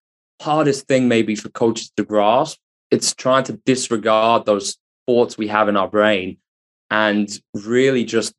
[0.40, 2.58] hardest thing, maybe, for coaches to grasp.
[2.90, 6.36] It's trying to disregard those thoughts we have in our brain
[6.90, 8.34] and really just,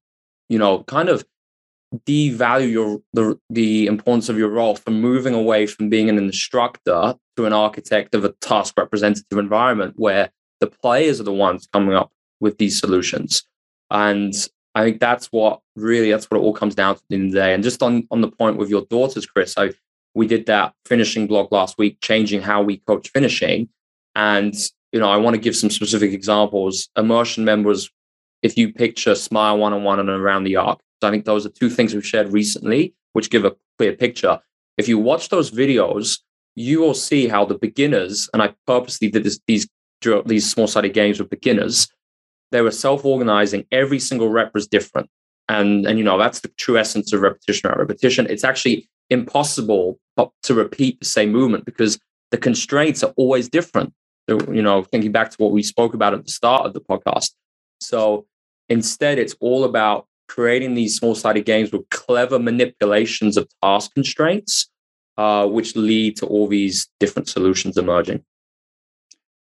[0.49, 1.25] you know, kind of
[2.05, 7.15] devalue your the, the importance of your role from moving away from being an instructor
[7.35, 10.29] to an architect of a task representative environment where
[10.59, 13.43] the players are the ones coming up with these solutions.
[13.89, 14.33] And
[14.75, 17.55] i think that's what really that's what it all comes down to in the day.
[17.55, 19.71] And just on on the point with your daughters chris i
[20.13, 23.69] we did that finishing blog last week changing how we coach finishing.
[24.15, 24.53] And
[24.91, 27.89] you know i want to give some specific examples immersion members
[28.41, 31.45] if you picture smile one on one and around the arc so I think those
[31.45, 34.39] are two things we've shared recently, which give a clear picture.
[34.77, 36.19] If you watch those videos,
[36.55, 39.67] you will see how the beginners, and I purposely did this, these
[40.25, 41.89] these small sided games with beginners,
[42.51, 43.65] they were self organizing.
[43.71, 45.09] Every single rep was different,
[45.47, 47.71] and and you know that's the true essence of repetition.
[47.75, 48.25] Repetition.
[48.29, 49.99] It's actually impossible
[50.43, 51.97] to repeat the same movement because
[52.31, 53.93] the constraints are always different.
[54.29, 57.31] You know, thinking back to what we spoke about at the start of the podcast.
[57.81, 58.25] So
[58.69, 64.69] instead, it's all about creating these small sided games with clever manipulations of task constraints,
[65.17, 68.23] uh, which lead to all these different solutions emerging.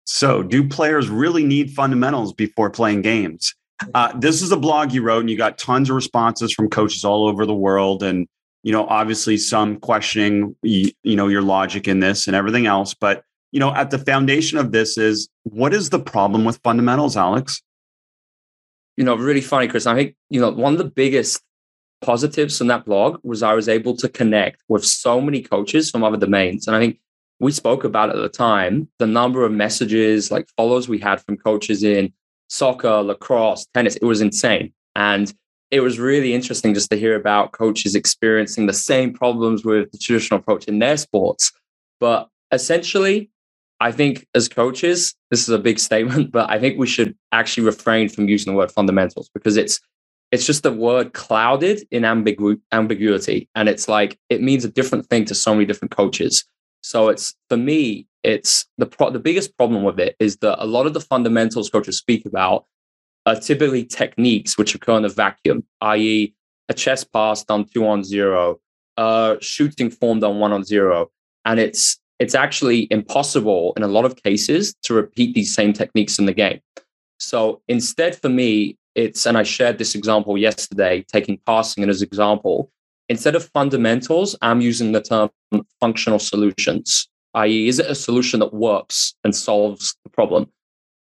[0.05, 3.55] So, do players really need fundamentals before playing games?
[3.95, 7.05] Uh, this is a blog you wrote, and you got tons of responses from coaches
[7.05, 8.29] all over the world, and
[8.63, 12.95] you know, obviously, some questioning you, you know your logic in this and everything else.
[12.95, 13.25] But
[13.57, 17.63] you know, at the foundation of this is what is the problem with fundamentals, Alex?
[18.97, 19.87] you know, really funny, Chris.
[19.87, 21.43] I think, you know, one of the biggest
[22.01, 26.03] positives from that blog was I was able to connect with so many coaches from
[26.03, 26.67] other domains.
[26.67, 26.99] And I think
[27.39, 31.37] we spoke about at the time the number of messages, like follows we had from
[31.37, 32.13] coaches in
[32.49, 33.97] soccer, lacrosse, tennis.
[33.97, 34.73] It was insane.
[34.95, 35.33] And
[35.71, 39.99] it was really interesting just to hear about coaches experiencing the same problems with the
[39.99, 41.53] traditional approach in their sports.
[42.01, 43.31] But essentially,
[43.81, 47.65] I think as coaches, this is a big statement, but I think we should actually
[47.65, 49.81] refrain from using the word fundamentals because it's
[50.33, 55.07] it's just the word clouded in ambigu- ambiguity, and it's like it means a different
[55.07, 56.45] thing to so many different coaches.
[56.81, 60.67] So it's for me, it's the pro- the biggest problem with it is that a
[60.67, 62.65] lot of the fundamentals coaches speak about
[63.25, 66.35] are typically techniques which occur in a vacuum, i.e.,
[66.69, 68.61] a chest pass done two on zero,
[68.97, 71.11] uh, shooting form done one on zero,
[71.45, 76.19] and it's it's actually impossible in a lot of cases to repeat these same techniques
[76.19, 76.61] in the game.
[77.19, 82.07] So instead, for me, it's, and I shared this example yesterday, taking passing as an
[82.07, 82.71] example.
[83.09, 85.31] Instead of fundamentals, I'm using the term
[85.81, 90.51] functional solutions, i.e., is it a solution that works and solves the problem?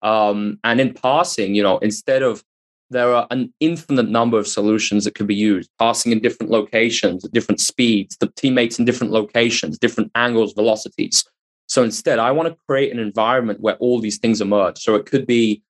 [0.02, 2.44] Um, and in passing, you know, instead of
[2.90, 7.24] there are an infinite number of solutions that could be used, passing in different locations,
[7.24, 11.24] at different speeds, the teammates in different locations, different angles, velocities.
[11.66, 14.78] So instead, I want to create an environment where all these things emerge.
[14.78, 15.62] So it could be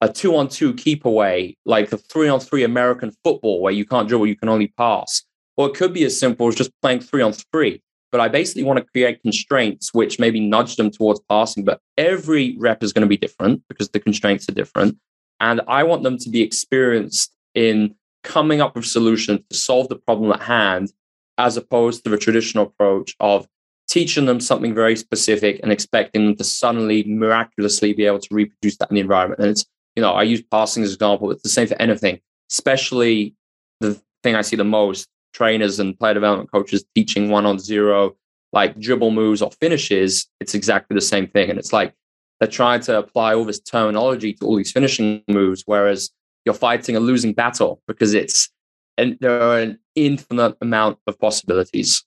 [0.00, 3.84] a two on two keep away, like a three on three American football where you
[3.84, 5.22] can't dribble, you can only pass.
[5.56, 7.82] Or it could be as simple as just playing three on three.
[8.10, 11.64] But I basically want to create constraints which maybe nudge them towards passing.
[11.64, 14.96] But every rep is going to be different because the constraints are different.
[15.42, 19.96] And I want them to be experienced in coming up with solutions to solve the
[19.96, 20.92] problem at hand,
[21.36, 23.48] as opposed to the traditional approach of
[23.88, 28.76] teaching them something very specific and expecting them to suddenly miraculously be able to reproduce
[28.76, 29.40] that in the environment.
[29.40, 32.20] And it's, you know, I use passing as an example, it's the same for anything,
[32.50, 33.34] especially
[33.80, 38.16] the thing I see the most trainers and player development coaches teaching one on zero,
[38.52, 40.28] like dribble moves or finishes.
[40.40, 41.50] It's exactly the same thing.
[41.50, 41.94] And it's like
[42.42, 46.10] they're trying to apply all this terminology to all these finishing moves, whereas
[46.44, 48.50] you're fighting a losing battle because it's,
[48.98, 52.04] and there are an infinite amount of possibilities.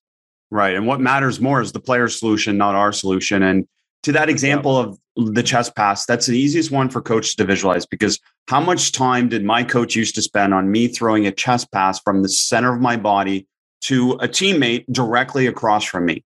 [0.51, 0.75] Right.
[0.75, 3.43] And what matters more is the player's solution, not our solution.
[3.43, 3.65] And
[4.03, 7.85] to that example of the chest pass, that's the easiest one for coaches to visualize
[7.85, 8.19] because
[8.49, 11.97] how much time did my coach used to spend on me throwing a chest pass
[12.01, 13.47] from the center of my body
[13.83, 16.25] to a teammate directly across from me?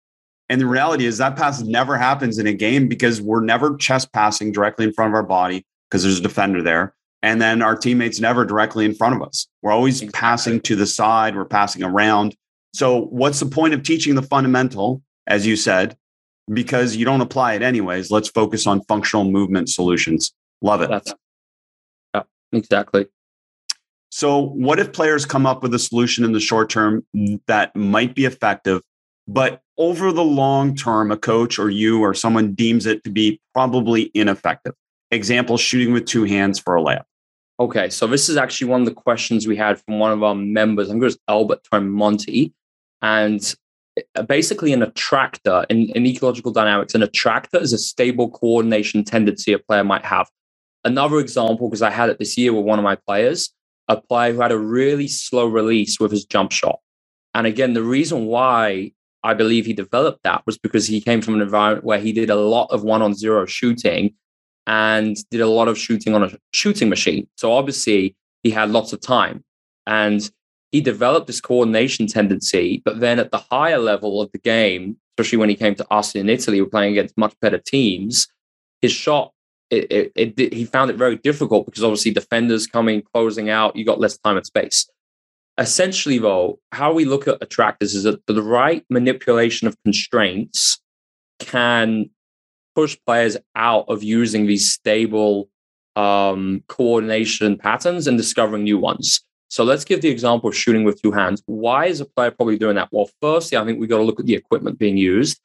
[0.49, 4.11] And the reality is that pass never happens in a game because we're never chest
[4.11, 6.95] passing directly in front of our body because there's a defender there.
[7.21, 9.47] And then our teammates never directly in front of us.
[9.61, 10.19] We're always exactly.
[10.19, 12.35] passing to the side, we're passing around.
[12.73, 15.97] So, what's the point of teaching the fundamental, as you said,
[16.51, 18.09] because you don't apply it anyways?
[18.09, 20.33] Let's focus on functional movement solutions.
[20.61, 20.89] Love it.
[20.89, 21.13] That's,
[22.15, 23.07] yeah, exactly.
[24.11, 27.05] So, what if players come up with a solution in the short term
[27.47, 28.81] that might be effective,
[29.29, 33.39] but over the long term, a coach or you or someone deems it to be
[33.53, 34.73] probably ineffective?
[35.11, 37.03] Example shooting with two hands for a layup.
[37.59, 40.33] Okay, so this is actually one of the questions we had from one of our
[40.33, 40.87] members.
[40.87, 42.53] I think it was Albert Tremonti.
[43.03, 43.55] And
[44.15, 49.53] uh, basically, an attractor in, in ecological dynamics, an attractor is a stable coordination tendency
[49.53, 50.27] a player might have.
[50.83, 53.53] Another example, because I had it this year with one of my players,
[53.87, 56.79] a player who had a really slow release with his jump shot.
[57.35, 61.35] And again, the reason why I believe he developed that was because he came from
[61.35, 64.13] an environment where he did a lot of one on zero shooting
[64.65, 67.27] and did a lot of shooting on a shooting machine.
[67.35, 69.43] So obviously, he had lots of time.
[69.87, 70.29] And
[70.71, 75.39] he developed this coordination tendency, but then at the higher level of the game, especially
[75.39, 78.27] when he came to us in Italy, we're playing against much better teams.
[78.81, 79.33] His shot,
[79.71, 83.83] it, it, it, he found it very difficult because obviously defenders coming, closing out, you
[83.83, 84.87] got less time and space.
[85.59, 90.79] Essentially, though, how we look at attractors is that the right manipulation of constraints
[91.39, 92.09] can
[92.75, 95.49] push players out of using these stable
[95.97, 99.21] um, coordination patterns and discovering new ones.
[99.49, 101.43] So let's give the example of shooting with two hands.
[101.45, 102.87] Why is a player probably doing that?
[102.91, 105.41] Well, firstly, I think we got to look at the equipment being used.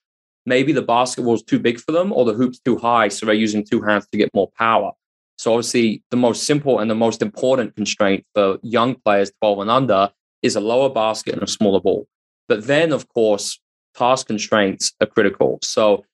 [0.46, 3.34] Maybe the basketball is too big for them or the hoop's too high, so they're
[3.34, 4.92] using two hands to get more power.
[5.36, 9.70] So obviously, the most simple and the most important constraint for young players 12 and
[9.70, 10.10] under
[10.42, 12.06] is a lower basket and a smaller ball.
[12.48, 13.58] But then, of course,
[13.96, 15.58] task constraints are critical.
[15.62, 16.04] So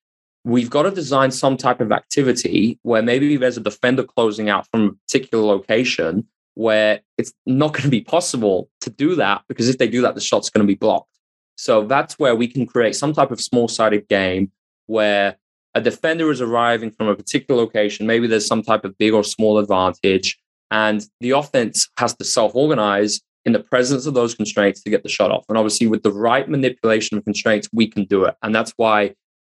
[0.45, 4.67] we've got to design some type of activity where maybe there's a defender closing out
[4.71, 9.69] from a particular location where it's not going to be possible to do that because
[9.69, 11.09] if they do that, the shot's going to be blocked.
[11.57, 14.51] So that's where we can create some type of small sided game
[14.87, 15.37] where
[15.75, 18.07] a defender is arriving from a particular location.
[18.07, 20.39] Maybe there's some type of big or small advantage,
[20.71, 25.03] and the offense has to self organize in the presence of those constraints to get
[25.03, 25.45] the shot off.
[25.49, 28.35] And obviously, with the right manipulation of constraints, we can do it.
[28.43, 29.15] And that's why,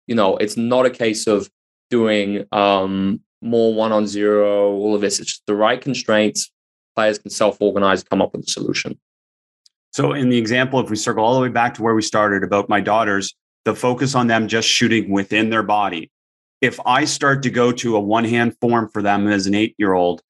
[0.07, 1.49] you know, it's not a case of
[1.89, 5.19] doing um, more one on zero, all of this.
[5.19, 6.51] It's just the right constraints,
[6.95, 8.97] players can self-organize, come up with a solution.
[9.91, 12.43] So in the example, if we circle all the way back to where we started
[12.43, 16.11] about my daughters, the focus on them just shooting within their body.
[16.61, 20.21] If I start to go to a one-hand form for them as an eight-year-old,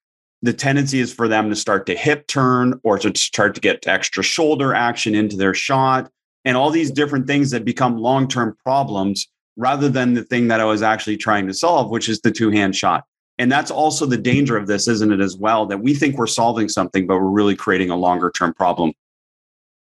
[0.42, 3.88] the tendency is for them to start to hip turn or to start to get
[3.88, 6.12] extra shoulder action into their shot
[6.44, 10.66] and all these different things that become long-term problems rather than the thing that I
[10.66, 13.06] was actually trying to solve, which is the two-hand shot.
[13.38, 15.66] And that's also the danger of this, isn't it, as well?
[15.66, 18.94] That we think we're solving something, but we're really creating a longer term problem.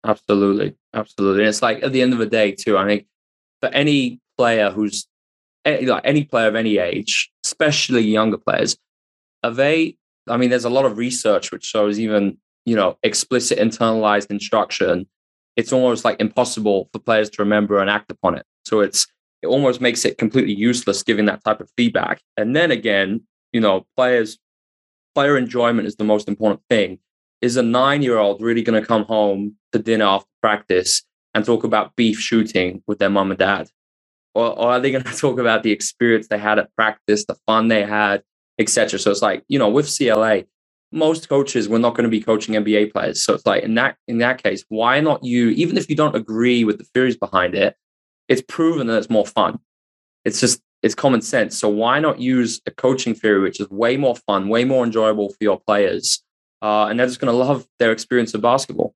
[0.04, 0.74] Absolutely.
[0.94, 1.40] Absolutely.
[1.40, 3.06] And it's like at the end of the day, too, I think
[3.66, 5.06] for any player who's
[5.64, 8.76] eh, like any player of any age, especially younger players,
[9.42, 9.96] are they,
[10.28, 15.06] I mean, there's a lot of research which shows even, you know, explicit internalized instruction,
[15.56, 18.44] it's almost like impossible for players to remember and act upon it.
[18.64, 19.06] So it's,
[19.42, 22.20] it almost makes it completely useless giving that type of feedback.
[22.36, 24.38] And then again, you know, players,
[25.14, 26.98] player enjoyment is the most important thing.
[27.42, 31.05] Is a nine year old really going to come home to dinner after practice
[31.36, 33.68] and talk about beef shooting with their mom and dad?
[34.34, 37.36] Or, or are they going to talk about the experience they had at practice, the
[37.46, 38.22] fun they had,
[38.58, 38.98] etc.?
[38.98, 40.44] So it's like, you know, with CLA,
[40.92, 43.22] most coaches we're not going to be coaching NBA players.
[43.22, 46.16] So it's like in that in that case, why not you, even if you don't
[46.16, 47.76] agree with the theories behind it,
[48.28, 49.58] it's proven that it's more fun.
[50.24, 51.58] It's just it's common sense.
[51.58, 55.28] So why not use a coaching theory, which is way more fun, way more enjoyable
[55.28, 56.22] for your players,
[56.62, 58.94] uh, and they're just going to love their experience of basketball.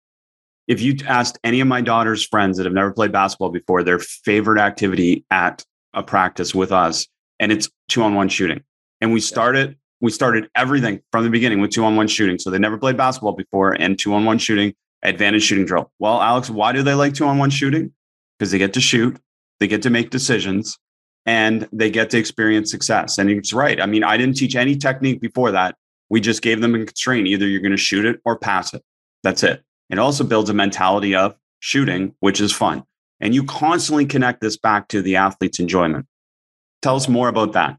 [0.69, 3.99] If you asked any of my daughter's friends that have never played basketball before, their
[3.99, 7.07] favorite activity at a practice with us,
[7.39, 8.63] and it's two on one shooting.
[9.01, 12.39] And we started, we started everything from the beginning with two on one shooting.
[12.39, 15.91] So they never played basketball before and two on one shooting, advantage shooting drill.
[15.99, 17.93] Well, Alex, why do they like two on one shooting?
[18.39, 19.19] Because they get to shoot,
[19.59, 20.79] they get to make decisions,
[21.27, 23.19] and they get to experience success.
[23.19, 23.81] And it's right.
[23.81, 25.77] I mean, I didn't teach any technique before that.
[26.09, 27.29] We just gave them a constraint.
[27.29, 28.83] Either you're going to shoot it or pass it.
[29.23, 29.63] That's it.
[29.91, 32.85] It also builds a mentality of shooting, which is fun.
[33.21, 36.07] And you constantly connect this back to the athlete's enjoyment.
[36.81, 37.77] Tell us more about that.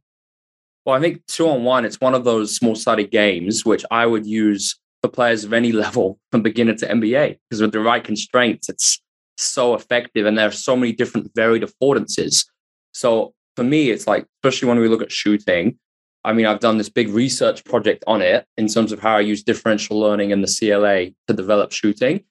[0.85, 4.05] Well, I think two on one, it's one of those small sided games which I
[4.05, 8.03] would use for players of any level from beginner to NBA because with the right
[8.03, 9.01] constraints, it's
[9.37, 12.45] so effective and there are so many different varied affordances.
[12.93, 15.79] So for me, it's like, especially when we look at shooting,
[16.23, 19.21] I mean, I've done this big research project on it in terms of how I
[19.21, 22.23] use differential learning in the CLA to develop shooting.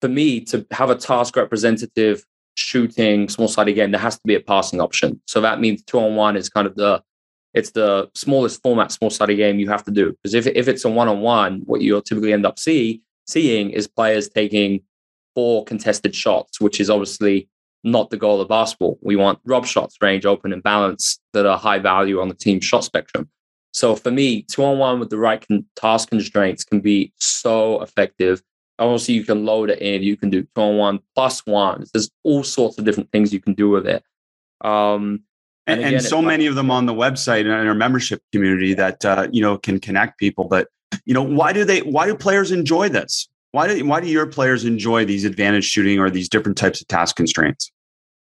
[0.00, 2.24] For me, to have a task representative
[2.56, 5.20] shooting small sided game, there has to be a passing option.
[5.26, 7.02] So that means two on one is kind of the
[7.54, 10.10] it's the smallest format small sided game you have to do.
[10.10, 13.70] Because if, if it's a one on one, what you'll typically end up see, seeing
[13.70, 14.80] is players taking
[15.36, 17.48] four contested shots, which is obviously
[17.84, 18.98] not the goal of basketball.
[19.02, 22.60] We want rob shots, range, open, and balance that are high value on the team
[22.60, 23.28] shot spectrum.
[23.72, 27.82] So for me, two on one with the right con- task constraints can be so
[27.82, 28.42] effective.
[28.78, 30.02] Obviously, you can load it in.
[30.02, 31.90] You can do two on one plus ones.
[31.92, 34.02] There's all sorts of different things you can do with it.
[34.62, 35.22] Um,
[35.66, 38.22] and, and, again, and so many of them on the website and in our membership
[38.32, 40.44] community that uh, you know can connect people.
[40.44, 40.68] But
[41.04, 41.80] you know, why do they?
[41.80, 43.28] Why do players enjoy this?
[43.52, 46.88] Why do why do your players enjoy these advantage shooting or these different types of
[46.88, 47.72] task constraints?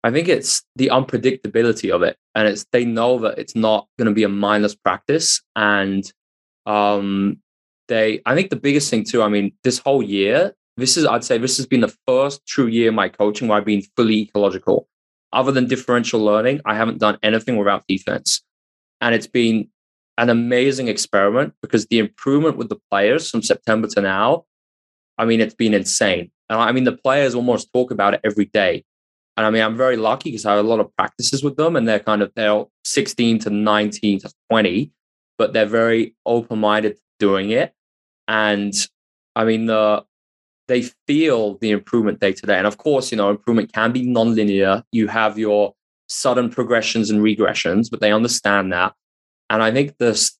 [0.04, 4.06] I think it's the unpredictability of it, and it's they know that it's not going
[4.06, 6.04] to be a mindless practice, and
[6.66, 7.38] um,
[7.88, 8.20] they.
[8.26, 9.22] I think the biggest thing too.
[9.22, 12.66] I mean, this whole year, this is I'd say this has been the first true
[12.66, 14.88] year of my coaching where I've been fully ecological.
[15.32, 18.42] Other than differential learning, I haven't done anything without defense,
[19.00, 19.70] and it's been
[20.18, 24.44] an amazing experiment because the improvement with the players from September to now,
[25.16, 26.30] I mean, it's been insane.
[26.50, 28.84] And I mean, the players almost talk about it every day
[29.36, 31.74] and I mean, I'm very lucky because I have a lot of practices with them
[31.74, 34.92] and they're kind of, they're 16 to 19 to 20,
[35.38, 37.72] but they're very open minded doing it.
[38.28, 38.72] And
[39.34, 40.04] I mean, the,
[40.68, 42.56] they feel the improvement day to day.
[42.56, 44.84] And of course, you know, improvement can be non-linear.
[44.92, 45.74] You have your
[46.06, 48.94] sudden progressions and regressions, but they understand that.
[49.50, 50.38] And I think this,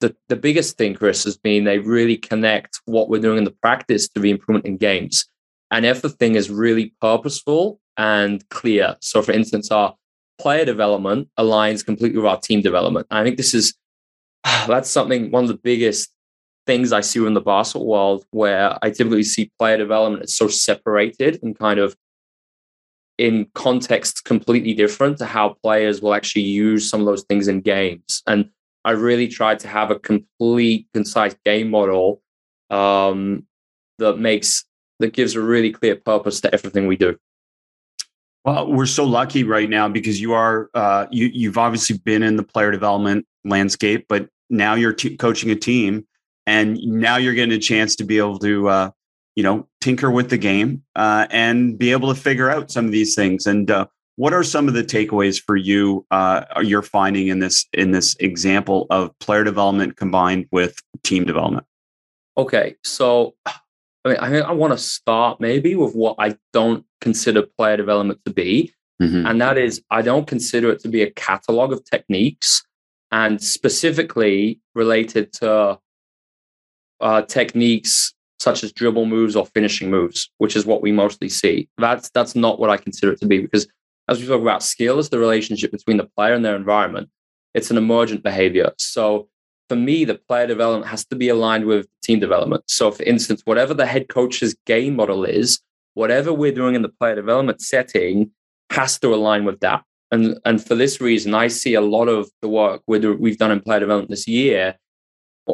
[0.00, 3.50] the, the biggest thing, Chris, has been they really connect what we're doing in the
[3.50, 5.26] practice to the improvement in games.
[5.70, 8.96] And if the thing is really purposeful and clear.
[9.00, 9.94] So, for instance, our
[10.38, 13.06] player development aligns completely with our team development.
[13.10, 13.74] I think this is
[14.66, 16.10] that's something one of the biggest
[16.66, 20.48] things I see in the basketball world where I typically see player development is so
[20.48, 21.96] separated and kind of
[23.18, 27.60] in context completely different to how players will actually use some of those things in
[27.60, 28.22] games.
[28.26, 28.50] And
[28.84, 32.20] I really tried to have a complete, concise game model
[32.70, 33.46] um,
[33.98, 34.64] that makes
[34.98, 37.16] that gives a really clear purpose to everything we do.
[38.46, 42.36] Well, we're so lucky right now because you are uh, you you've obviously been in
[42.36, 46.06] the player development landscape, but now you're t- coaching a team,
[46.46, 48.90] and now you're getting a chance to be able to uh,
[49.34, 52.92] you know tinker with the game uh, and be able to figure out some of
[52.92, 53.46] these things.
[53.46, 57.66] And uh, what are some of the takeaways for you uh, you're finding in this
[57.72, 61.66] in this example of player development combined with team development?
[62.38, 63.34] Okay, so
[64.06, 68.20] I mean, I I want to start maybe with what I don't consider player development
[68.24, 68.72] to be.
[69.02, 69.26] Mm-hmm.
[69.26, 72.64] And that is, I don't consider it to be a catalog of techniques
[73.12, 75.78] and specifically related to
[77.00, 81.68] uh, techniques such as dribble moves or finishing moves, which is what we mostly see.
[81.78, 83.66] That's that's not what I consider it to be because
[84.08, 87.08] as we talk about skill is the relationship between the player and their environment.
[87.54, 88.72] It's an emergent behavior.
[88.78, 89.28] So
[89.68, 92.64] for me, the player development has to be aligned with team development.
[92.68, 95.60] So, for instance, whatever the head coach's game model is,
[95.94, 98.30] whatever we're doing in the player development setting
[98.70, 99.82] has to align with that.
[100.10, 103.60] And, and for this reason, I see a lot of the work we've done in
[103.60, 104.76] player development this year,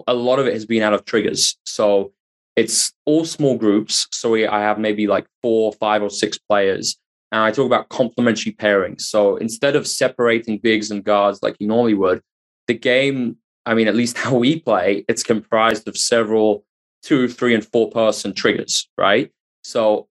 [0.07, 1.57] a lot of it has been out of triggers.
[1.65, 2.13] So
[2.57, 4.09] it's all small groups.
[4.11, 6.99] So we, I have maybe like four, five, or six players.
[7.31, 9.03] And I talk about complementary pairings.
[9.03, 12.21] So instead of separating bigs and guards like you normally would,
[12.67, 16.65] the game I mean, at least how we play, it's comprised of several
[17.03, 19.31] two, three, and four person triggers, right?
[19.65, 20.09] So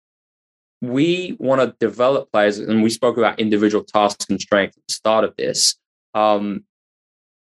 [0.81, 4.93] we want to develop players, and we spoke about individual tasks and strength at the
[4.95, 5.77] start of this.
[6.15, 6.65] Um,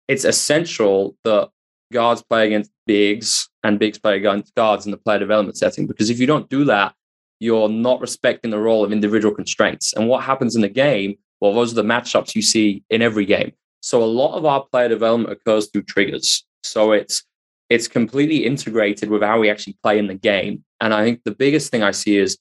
[0.08, 1.50] it's essential that
[1.92, 6.10] guards play against bigs and bigs play against guards in the player development setting because
[6.10, 6.94] if you don't do that,
[7.40, 9.92] you're not respecting the role of individual constraints.
[9.94, 11.16] And what happens in the game?
[11.40, 13.52] Well, those are the matchups you see in every game.
[13.80, 16.44] So a lot of our player development occurs through triggers.
[16.62, 17.24] So it's
[17.68, 20.64] it's completely integrated with how we actually play in the game.
[20.80, 22.36] And I think the biggest thing I see is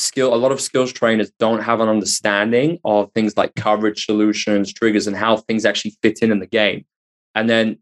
[0.00, 4.72] skill a lot of skills trainers don't have an understanding of things like coverage solutions
[4.72, 6.84] triggers and how things actually fit in in the game
[7.34, 7.78] and then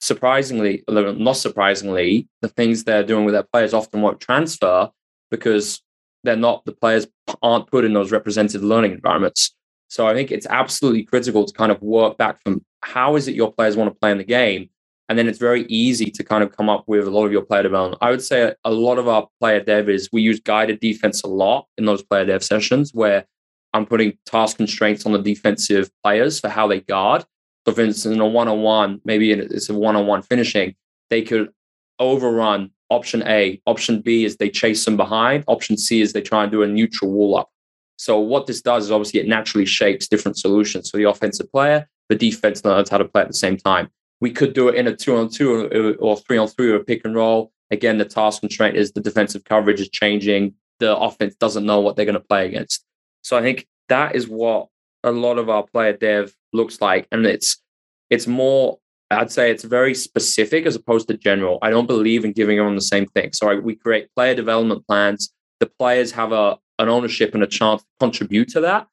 [0.00, 4.88] surprisingly not surprisingly the things they're doing with their players often won't transfer
[5.30, 5.82] because
[6.24, 7.06] they're not the players
[7.42, 9.54] aren't put in those representative learning environments
[9.88, 13.34] so i think it's absolutely critical to kind of work back from how is it
[13.34, 14.68] your players want to play in the game
[15.08, 17.42] and then it's very easy to kind of come up with a lot of your
[17.42, 18.02] player development.
[18.02, 21.28] I would say a lot of our player dev is we use guided defense a
[21.28, 23.24] lot in those player dev sessions where
[23.72, 27.24] I'm putting task constraints on the defensive players for how they guard.
[27.66, 30.74] So, for instance, in a one on one, maybe it's a one on one finishing,
[31.10, 31.50] they could
[31.98, 33.60] overrun option A.
[33.66, 35.44] Option B is they chase them behind.
[35.46, 37.50] Option C is they try and do a neutral wall up.
[37.96, 41.88] So, what this does is obviously it naturally shapes different solutions for the offensive player.
[42.08, 43.88] The defense knows how to play at the same time.
[44.20, 46.84] We could do it in a two on two or three on three or a
[46.84, 47.52] pick and roll.
[47.70, 50.54] Again, the task constraint is the defensive coverage is changing.
[50.78, 52.84] The offense doesn't know what they're going to play against.
[53.22, 54.68] So I think that is what
[55.02, 57.08] a lot of our player dev looks like.
[57.10, 57.60] And it's
[58.08, 58.78] it's more,
[59.10, 61.58] I'd say it's very specific as opposed to general.
[61.62, 63.32] I don't believe in giving everyone the same thing.
[63.32, 65.32] So we create player development plans.
[65.58, 68.86] The players have a an ownership and a chance to contribute to that.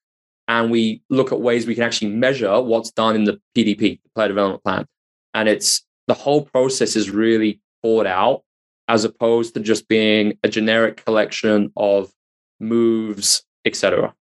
[0.47, 4.09] And we look at ways we can actually measure what's done in the PDP, the
[4.13, 4.87] player development plan
[5.33, 8.43] and it's the whole process is really thought out
[8.87, 12.11] as opposed to just being a generic collection of
[12.59, 14.13] moves, etc.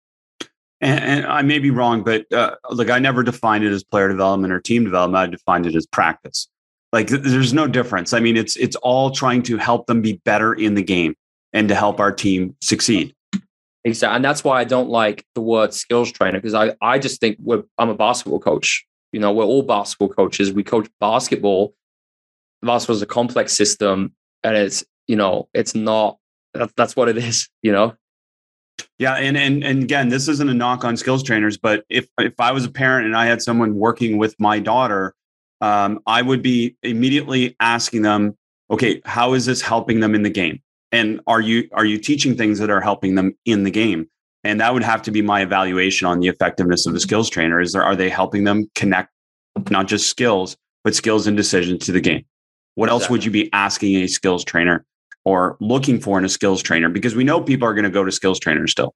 [0.82, 4.08] And, and, I may be wrong, but uh, like I never defined it as player
[4.08, 5.16] development or team development.
[5.22, 6.48] I defined it as practice.
[6.92, 8.12] Like th- there's no difference.
[8.12, 11.14] I mean, it's it's all trying to help them be better in the game
[11.52, 13.14] and to help our team succeed.
[13.85, 17.20] Exactly, and that's why I don't like the word skills trainer because I I just
[17.20, 20.53] think we're, I'm a basketball coach you know, we're all basketball coaches.
[20.53, 21.74] We coach basketball.
[22.62, 24.14] Basketball is a complex system,
[24.45, 26.18] and it's you know, it's not.
[26.55, 27.49] That, that's what it is.
[27.62, 27.95] You know.
[28.99, 32.39] Yeah, and and and again, this isn't a knock on skills trainers, but if if
[32.39, 35.14] I was a parent and I had someone working with my daughter,
[35.61, 38.37] um, I would be immediately asking them,
[38.70, 40.62] okay, how is this helping them in the game?
[40.93, 44.09] And are you are you teaching things that are helping them in the game?
[44.45, 47.61] and that would have to be my evaluation on the effectiveness of the skills trainer
[47.61, 49.11] is there are they helping them connect
[49.70, 52.24] not just skills but skills and decisions to the game
[52.74, 53.03] what exactly.
[53.03, 54.84] else would you be asking a skills trainer
[55.24, 58.05] or looking for in a skills trainer because we know people are going to go
[58.05, 58.95] to skills trainers still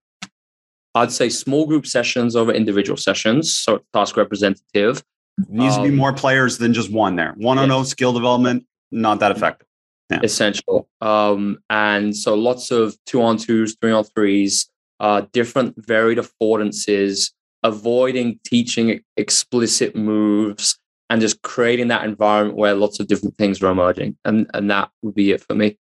[0.95, 5.03] i'd say small group sessions over individual sessions so task representative
[5.49, 7.88] needs um, to be um, more players than just one there one on yes.
[7.88, 9.66] skill development not that effective
[10.14, 10.20] yeah.
[10.22, 16.18] essential um, and so lots of two on twos three on threes uh, different varied
[16.18, 20.78] affordances, avoiding teaching explicit moves,
[21.10, 24.16] and just creating that environment where lots of different things are emerging.
[24.24, 25.78] And, and that would be it for me.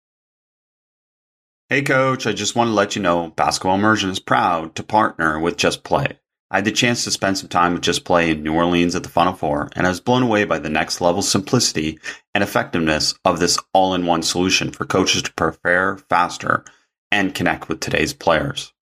[1.68, 5.38] Hey, coach, I just want to let you know Basketball Immersion is proud to partner
[5.38, 6.18] with Just Play.
[6.52, 9.04] I had the chance to spend some time with Just Play in New Orleans at
[9.04, 12.00] the Final Four, and I was blown away by the next level simplicity
[12.34, 16.64] and effectiveness of this all in one solution for coaches to prepare faster
[17.12, 18.72] and connect with today's players.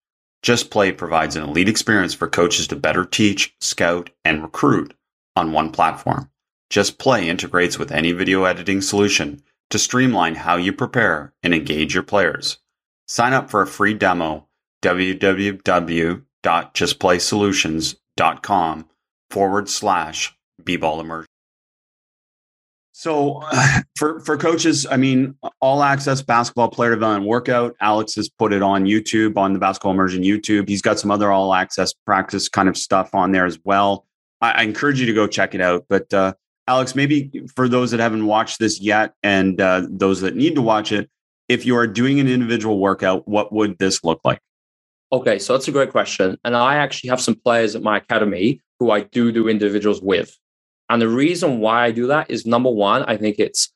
[0.43, 4.95] Just Play provides an elite experience for coaches to better teach, scout, and recruit
[5.37, 6.31] on one platform.
[6.71, 11.93] Just Play integrates with any video editing solution to streamline how you prepare and engage
[11.93, 12.59] your players.
[13.07, 14.47] Sign up for a free demo
[16.43, 18.89] www.justplaysolutions.com
[19.31, 21.29] forward slash b-ball immersion.
[22.93, 23.45] So
[23.97, 27.77] for for coaches, I mean, all access basketball player development workout.
[27.81, 30.69] Alex has put it on YouTube on the Basketball Immersion YouTube.
[30.69, 34.05] He's got some other all access practice kind of stuff on there as well.
[34.41, 35.85] I, I encourage you to go check it out.
[35.89, 36.35] But uh,
[36.67, 40.63] Alex, maybe for those that haven't watched this yet and uh, those that need to
[40.63, 41.09] watch it,
[41.49, 44.41] if you are doing an individual workout, what would this look like?
[45.11, 48.61] Okay, so that's a great question, and I actually have some players at my academy
[48.79, 50.37] who I do do individuals with.
[50.91, 53.73] And the reason why I do that is number one, I think it's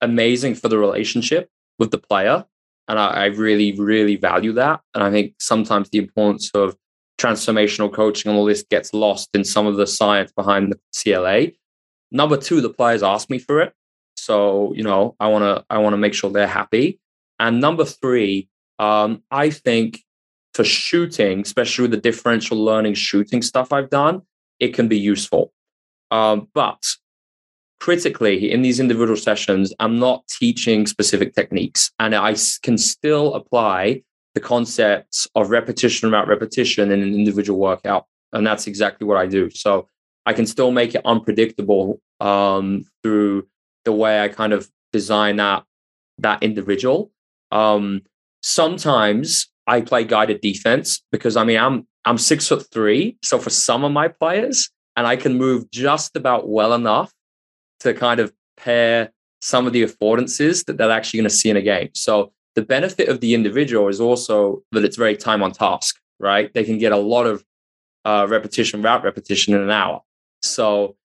[0.00, 1.48] amazing for the relationship
[1.78, 2.44] with the player.
[2.88, 4.80] And I, I, really, really value that.
[4.94, 6.76] And I think sometimes the importance of
[7.20, 11.52] transformational coaching and all this gets lost in some of the science behind the CLA.
[12.10, 13.74] Number two, the players ask me for it.
[14.16, 16.98] So, you know, I want to I want to make sure they're happy.
[17.38, 18.48] And number three,
[18.78, 20.02] um, I think
[20.54, 24.22] for shooting, especially with the differential learning shooting stuff I've done,
[24.58, 25.52] it can be useful.
[26.10, 26.84] Um, but
[27.78, 34.02] critically, in these individual sessions, I'm not teaching specific techniques, and I can still apply
[34.34, 38.06] the concepts of repetition without repetition in an individual workout.
[38.32, 39.50] And that's exactly what I do.
[39.50, 39.88] So
[40.24, 43.48] I can still make it unpredictable um, through
[43.84, 45.64] the way I kind of design that
[46.18, 47.10] that individual.
[47.50, 48.02] Um,
[48.42, 53.50] sometimes I play guided defense because I mean I'm I'm six foot three, so for
[53.50, 57.12] some of my players, and I can move just about well enough
[57.80, 61.56] to kind of pair some of the affordances that they're actually going to see in
[61.56, 61.90] a game.
[61.94, 66.52] So the benefit of the individual is also that it's very time on task, right?
[66.52, 67.44] They can get a lot of
[68.04, 70.02] uh, repetition, route repetition in an hour.
[70.42, 70.96] So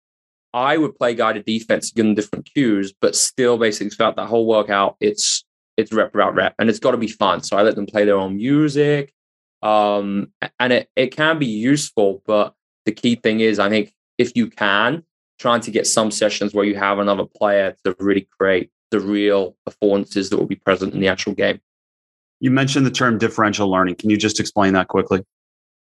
[0.54, 4.46] I would play guided defense, give them different cues, but still basically throughout that whole
[4.46, 5.46] workout, it's
[5.78, 7.42] it's rep route rep, and it's got to be fun.
[7.42, 9.14] So I let them play their own music,
[9.62, 12.22] um, and it it can be useful.
[12.26, 12.54] But
[12.86, 15.04] the key thing is, I think if you can,
[15.40, 19.56] trying to get some sessions where you have another player to really create the real
[19.68, 21.60] affordances that will be present in the actual game.
[22.40, 23.96] You mentioned the term differential learning.
[23.96, 25.24] Can you just explain that quickly?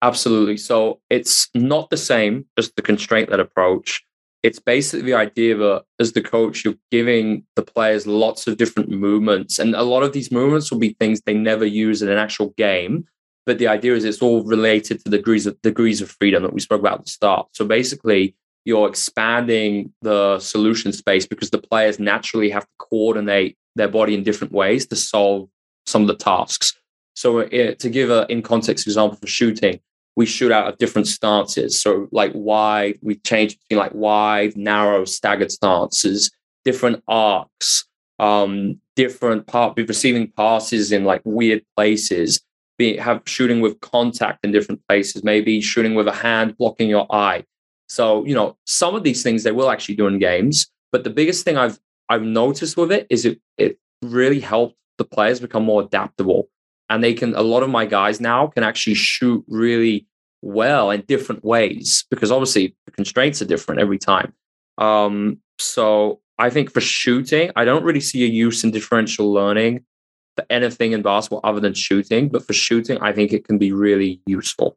[0.02, 0.56] Absolutely.
[0.56, 4.02] So it's not the same as the constraint led approach.
[4.42, 8.88] It's basically the idea that as the coach, you're giving the players lots of different
[8.88, 9.58] movements.
[9.58, 12.54] And a lot of these movements will be things they never use in an actual
[12.56, 13.06] game.
[13.44, 16.52] But the idea is it's all related to the degrees of degrees of freedom that
[16.52, 17.48] we spoke about at the start.
[17.52, 18.34] So basically,
[18.64, 24.22] you're expanding the solution space because the players naturally have to coordinate their body in
[24.22, 25.48] different ways to solve
[25.86, 26.74] some of the tasks.
[27.14, 29.80] So, uh, to give an in context example for shooting,
[30.16, 31.80] we shoot out of different stances.
[31.80, 36.30] So, like wide, we change between like wide, narrow, staggered stances,
[36.64, 37.86] different arcs,
[38.18, 42.40] um, different part, receiving passes in like weird places,
[42.76, 47.06] be have shooting with contact in different places, maybe shooting with a hand blocking your
[47.14, 47.44] eye.
[47.88, 51.10] So, you know, some of these things they will actually do in games, but the
[51.10, 55.64] biggest thing I've I've noticed with it is it it really helped the players become
[55.64, 56.48] more adaptable.
[56.90, 60.06] And they can a lot of my guys now can actually shoot really
[60.42, 64.34] well in different ways because obviously the constraints are different every time.
[64.78, 69.84] Um, so I think for shooting, I don't really see a use in differential learning
[70.36, 72.28] for anything in basketball other than shooting.
[72.28, 74.76] But for shooting, I think it can be really useful.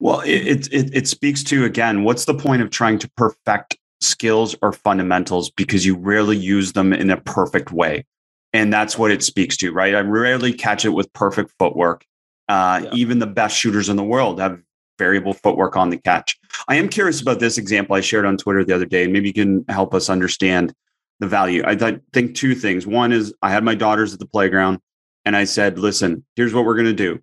[0.00, 4.56] Well, it, it it speaks to again, what's the point of trying to perfect skills
[4.60, 8.04] or fundamentals because you rarely use them in a perfect way,
[8.52, 9.94] and that's what it speaks to, right?
[9.94, 12.04] I rarely catch it with perfect footwork.
[12.48, 12.90] Uh, yeah.
[12.94, 14.60] Even the best shooters in the world have
[14.98, 16.38] variable footwork on the catch.
[16.68, 19.28] I am curious about this example I shared on Twitter the other day, and maybe
[19.28, 20.74] you can help us understand
[21.20, 21.62] the value.
[21.64, 22.86] I th- think two things.
[22.86, 24.80] One is I had my daughters at the playground,
[25.24, 27.20] and I said, "Listen, here's what we're going to do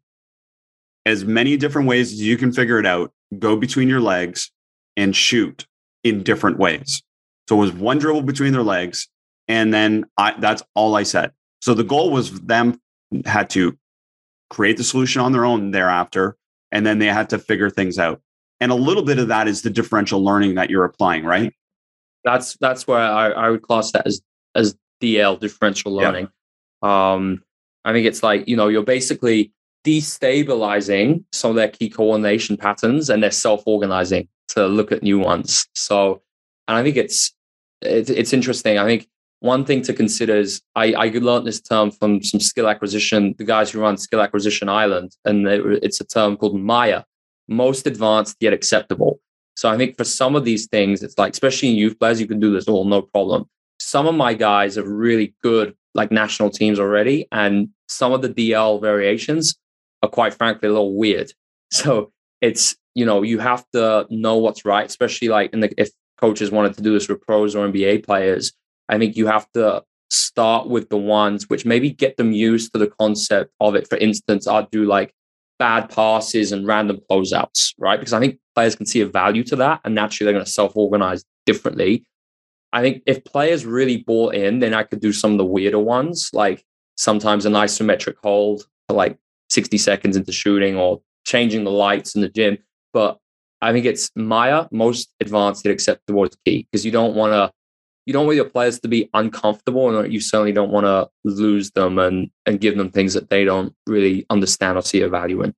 [1.05, 4.51] as many different ways as you can figure it out, go between your legs
[4.95, 5.65] and shoot
[6.03, 7.01] in different ways.
[7.47, 9.07] So it was one dribble between their legs.
[9.49, 11.33] And then I, that's all I said.
[11.61, 12.79] So the goal was them
[13.25, 13.77] had to
[14.49, 16.37] create the solution on their own thereafter.
[16.71, 18.21] And then they had to figure things out.
[18.61, 21.53] And a little bit of that is the differential learning that you're applying, right?
[22.23, 24.21] That's that's where I, I would class that as
[24.53, 26.27] as DL differential learning.
[26.83, 27.13] Yeah.
[27.13, 27.41] Um,
[27.85, 29.53] I think it's like, you know, you're basically
[29.85, 35.65] destabilizing some of their key coordination patterns and they're self-organizing to look at new ones.
[35.73, 36.21] So,
[36.67, 37.33] and I think it's
[37.81, 38.77] it's, it's interesting.
[38.77, 39.07] I think
[39.41, 43.45] one thing to consider is I, I learned this term from some skill acquisition, the
[43.45, 47.05] guys who run Skill Acquisition Island, and it's a term called MAYA,
[47.47, 49.19] most advanced yet acceptable.
[49.55, 52.27] So I think for some of these things, it's like, especially in youth players, you
[52.27, 53.45] can do this all no problem.
[53.79, 58.29] Some of my guys are really good, like national teams already, and some of the
[58.29, 59.55] DL variations
[60.03, 61.33] are quite frankly a little weird.
[61.71, 62.11] So
[62.41, 66.49] it's you know you have to know what's right, especially like in the if coaches
[66.49, 68.51] wanted to do this with pros or NBA players.
[68.89, 72.79] I think you have to start with the ones which maybe get them used to
[72.79, 73.87] the concept of it.
[73.87, 75.13] For instance, I'd do like
[75.59, 77.99] bad passes and random closeouts, right?
[77.99, 80.51] Because I think players can see a value to that, and naturally they're going to
[80.51, 82.05] self-organize differently.
[82.71, 85.79] I think if players really bought in, then I could do some of the weirder
[85.79, 86.63] ones, like
[86.95, 89.17] sometimes an isometric hold for like
[89.49, 92.57] 60 seconds into shooting or changing the lights in the gym.
[92.93, 93.17] But
[93.61, 97.51] I think it's MAYA most advanced yet acceptable is key because you don't want to
[98.09, 101.69] you don't want your players to be uncomfortable and you certainly don't want to lose
[101.71, 105.43] them and and give them things that they don't really understand or see a value
[105.43, 105.53] in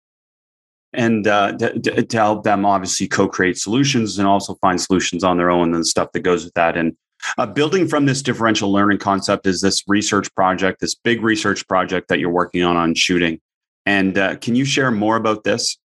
[0.93, 5.49] and uh, to, to, help them obviously co-create solutions and also find solutions on their
[5.49, 6.93] own and stuff that goes with that and
[7.37, 12.09] uh, building from this differential learning concept is this research project this big research project
[12.09, 13.39] that you're working on on shooting
[13.85, 15.77] and uh, can you share more about this?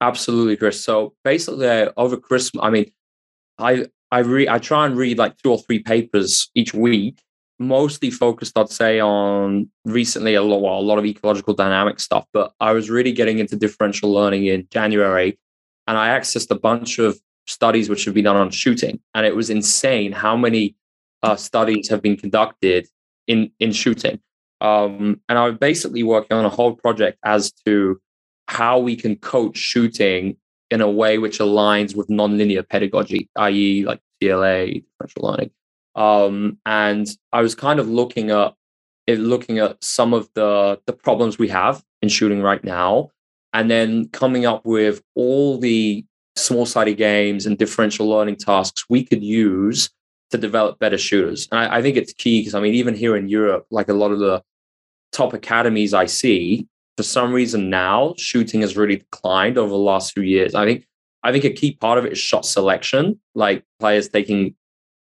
[0.00, 0.84] Absolutely, Chris.
[0.84, 2.92] So basically, over Christmas, I mean,
[3.58, 7.20] I I read, I try and read like two or three papers each week.
[7.58, 12.24] mostly focused, I'd say, on recently a lot, well, a lot of ecological dynamic stuff,
[12.32, 15.38] but I was really getting into differential learning in January.
[15.88, 19.00] And I accessed a bunch of studies which have been done on shooting.
[19.14, 20.76] And it was insane how many
[21.24, 22.86] uh, studies have been conducted
[23.26, 24.20] in, in shooting.
[24.60, 28.00] Um, and I was basically working on a whole project as to
[28.46, 30.36] how we can coach shooting
[30.70, 35.50] in a way which aligns with nonlinear pedagogy, i.e., like CLA, differential learning.
[35.94, 38.54] Um, and I was kind of looking at
[39.06, 43.10] looking at some of the the problems we have in shooting right now,
[43.52, 46.04] and then coming up with all the
[46.36, 49.90] small sided games and differential learning tasks we could use
[50.30, 51.46] to develop better shooters.
[51.52, 53.94] And I, I think it's key because I mean, even here in Europe, like a
[53.94, 54.42] lot of the
[55.12, 60.12] top academies I see, for some reason now shooting has really declined over the last
[60.12, 60.54] few years.
[60.54, 60.86] I think
[61.24, 64.54] I think a key part of it is shot selection, like players taking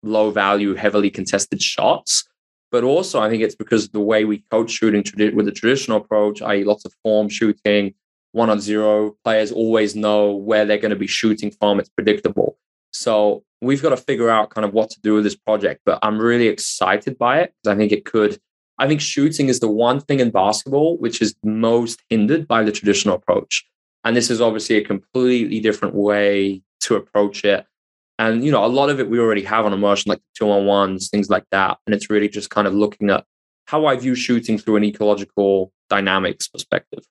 [0.03, 2.27] low value, heavily contested shots.
[2.71, 5.03] But also, I think it's because the way we coach shooting
[5.35, 7.93] with the traditional approach, i.e., lots of form shooting,
[8.31, 11.79] one on zero, players always know where they're going to be shooting from.
[11.79, 12.57] It's predictable.
[12.91, 15.81] So we've got to figure out kind of what to do with this project.
[15.85, 18.39] But I'm really excited by it because I think it could.
[18.79, 22.71] I think shooting is the one thing in basketball which is most hindered by the
[22.71, 23.67] traditional approach.
[24.03, 27.65] And this is obviously a completely different way to approach it.
[28.19, 30.65] And you know, a lot of it we already have on immersion, like two on
[30.65, 31.77] ones, things like that.
[31.85, 33.25] And it's really just kind of looking at
[33.65, 37.03] how I view shooting through an ecological dynamics perspective.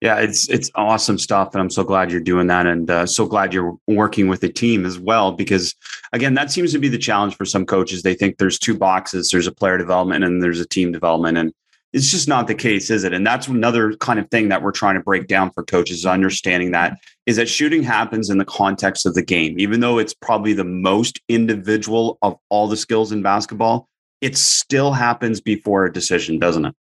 [0.00, 3.26] Yeah, it's it's awesome stuff, and I'm so glad you're doing that, and uh, so
[3.26, 5.30] glad you're working with a team as well.
[5.30, 5.74] Because
[6.14, 8.02] again, that seems to be the challenge for some coaches.
[8.02, 11.52] They think there's two boxes: there's a player development and there's a team development, and
[11.92, 13.12] it's just not the case, is it?
[13.12, 16.70] And that's another kind of thing that we're trying to break down for coaches, understanding
[16.70, 20.52] that is that shooting happens in the context of the game, even though it's probably
[20.52, 23.88] the most individual of all the skills in basketball.
[24.20, 26.74] It still happens before a decision, doesn't it?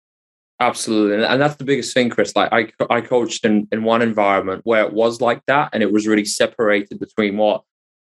[0.59, 2.35] Absolutely, and that's the biggest thing, Chris.
[2.35, 5.91] Like I, I coached in in one environment where it was like that, and it
[5.91, 7.63] was really separated between what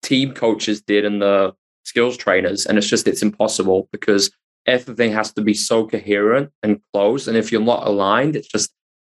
[0.01, 4.31] team coaches did and the skills trainers, and it's just it's impossible because
[4.69, 8.71] everything has to be so coherent and close, and if you're not aligned, it's just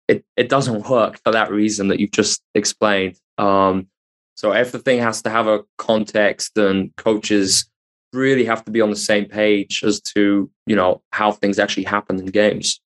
[0.09, 3.17] it it doesn't work for that reason that you've just explained.
[3.39, 3.89] Um,
[4.37, 7.71] so everything has to have a context, and coaches
[8.13, 11.85] really have to be on the same page as to you know how things actually
[11.85, 12.81] happen in games.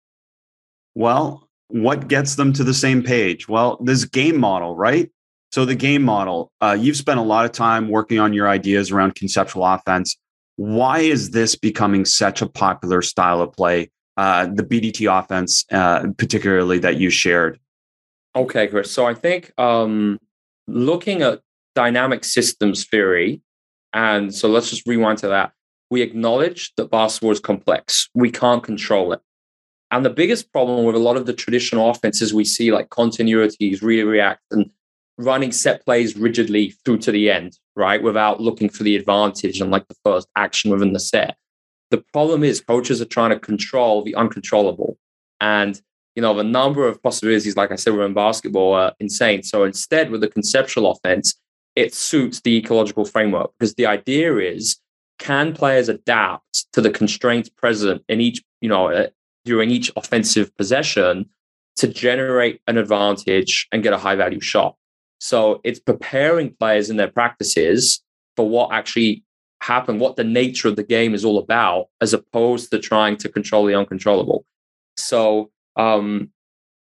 [0.95, 3.49] Well, what gets them to the same page?
[3.49, 5.11] Well, this game model, right?
[5.53, 8.91] So the game model, uh, you've spent a lot of time working on your ideas
[8.91, 10.17] around conceptual offense.
[10.57, 13.91] Why is this becoming such a popular style of play?
[14.17, 17.61] Uh, the BDT offense, uh, particularly that you shared.
[18.35, 18.91] Okay, Chris.
[18.91, 20.19] So I think um,
[20.67, 21.41] looking at
[21.75, 23.43] dynamic systems theory,
[23.93, 25.53] and so let's just rewind to that.
[25.91, 28.09] We acknowledge that basketball is complex.
[28.15, 29.21] We can't control it.
[29.91, 33.83] And the biggest problem with a lot of the traditional offenses we see, like continuities,
[33.83, 34.71] re react, and
[35.19, 38.03] running set plays rigidly through to the end, right?
[38.03, 41.37] Without looking for the advantage and like the first action within the set.
[41.91, 44.99] The problem is coaches are trying to control the uncontrollable.
[45.41, 45.81] And,
[46.15, 49.43] you know, the number of possibilities, like I said, in basketball are insane.
[49.43, 51.35] So instead, with the conceptual offense,
[51.77, 54.79] it suits the ecological framework because the idea is
[55.19, 59.09] can players adapt to the constraints present in each, you know, uh,
[59.45, 61.29] during each offensive possession
[61.77, 64.77] to generate an advantage and get a high value shot.
[65.19, 68.03] So it's preparing players in their practices
[68.37, 69.25] for what actually
[69.63, 73.29] happened, what the nature of the game is all about, as opposed to trying to
[73.29, 74.45] control the uncontrollable.
[74.97, 76.31] So um,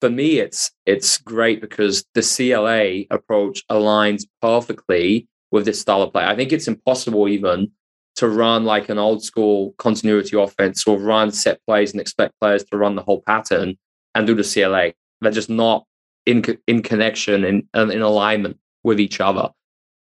[0.01, 6.12] for me, it's it's great because the CLA approach aligns perfectly with this style of
[6.12, 6.24] play.
[6.24, 7.70] I think it's impossible even
[8.16, 12.64] to run like an old school continuity offense or run set plays and expect players
[12.64, 13.76] to run the whole pattern
[14.14, 14.93] and do the CLA.
[15.20, 15.85] They're just not
[16.27, 19.51] in in connection and in, alignment with each other.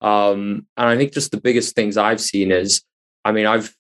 [0.01, 2.83] Um, and I think just the biggest things I've seen is,
[3.23, 3.73] I mean, I've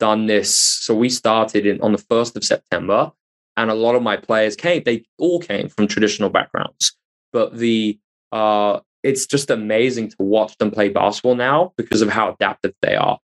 [0.00, 0.56] done this.
[0.56, 3.12] So we started in, on the first of September,
[3.56, 4.82] and a lot of my players came.
[4.84, 6.96] They all came from traditional backgrounds,
[7.32, 7.98] but the
[8.32, 12.96] uh, it's just amazing to watch them play basketball now because of how adaptive they
[12.96, 13.18] are.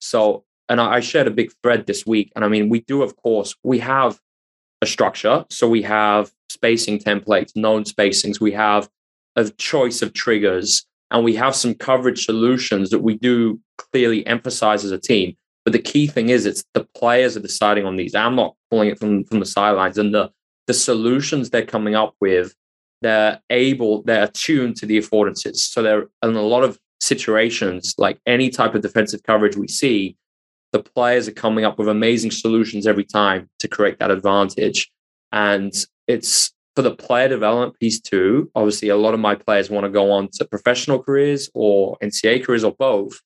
[0.00, 2.32] So, and I shared a big thread this week.
[2.34, 4.18] And I mean, we do, of course, we have
[4.82, 5.46] a structure.
[5.48, 8.90] So we have spacing templates, known spacings, we have
[9.36, 14.84] a choice of triggers, and we have some coverage solutions that we do clearly emphasize
[14.84, 15.34] as a team.
[15.64, 18.14] But the key thing is it's the players are deciding on these.
[18.14, 19.96] I'm not pulling it from, from the sidelines.
[19.96, 20.30] And the
[20.68, 22.54] the solutions they're coming up with,
[23.00, 25.56] they're able, they're attuned to the affordances.
[25.56, 30.16] So they're in a lot of situations, like any type of defensive coverage we see,
[30.72, 34.90] the players are coming up with amazing solutions every time to create that advantage.
[35.30, 35.72] And
[36.06, 38.50] it's for the player development piece too.
[38.54, 42.44] Obviously, a lot of my players want to go on to professional careers or NCAA
[42.44, 43.20] careers or both.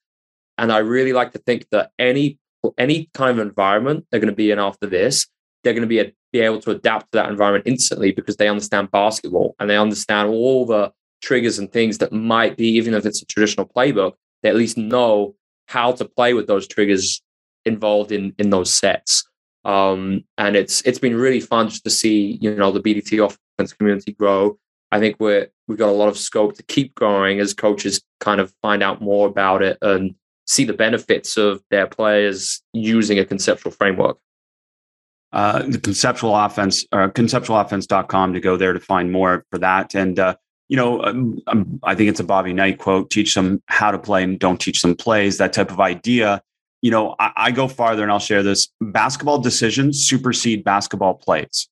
[0.59, 2.38] And I really like to think that any
[2.78, 5.28] any kind of environment they're going to be in after this,
[5.62, 8.49] they're going to be, a, be able to adapt to that environment instantly because they
[8.49, 10.92] understand basketball and they understand all the
[11.22, 14.76] triggers and things that might be, even if it's a traditional playbook, they at least
[14.76, 15.36] know
[15.66, 17.22] how to play with those triggers
[17.67, 19.29] involved in in those sets.
[19.64, 23.73] Um, and it's it's been really fun just to see you know the BDT offense
[23.73, 24.59] community grow.
[24.93, 28.41] I think we're we've got a lot of scope to keep growing as coaches kind
[28.41, 30.14] of find out more about it and
[30.47, 34.19] see the benefits of their players using a conceptual framework.
[35.33, 39.95] Uh, the conceptual offense or uh, conceptualoffense.com to go there to find more for that.
[39.95, 40.37] And, uh,
[40.69, 43.99] you know, um, um, I think it's a Bobby Knight quote teach them how to
[43.99, 46.43] play and don't teach them plays, that type of idea
[46.87, 48.68] you know, I, I go farther and I'll share this.
[48.80, 51.68] Basketball decisions supersede basketball plays.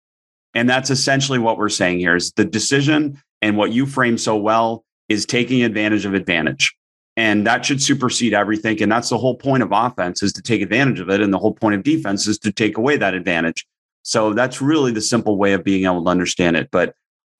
[0.54, 4.34] And that's essentially what we're saying here is the decision and what you frame so
[4.34, 6.74] well is taking advantage of advantage.
[7.16, 8.82] And that should supersede everything.
[8.82, 11.20] And that's the whole point of offense is to take advantage of it.
[11.20, 13.64] And the whole point of defense is to take away that advantage.
[14.02, 16.70] So that's really the simple way of being able to understand it.
[16.72, 16.96] But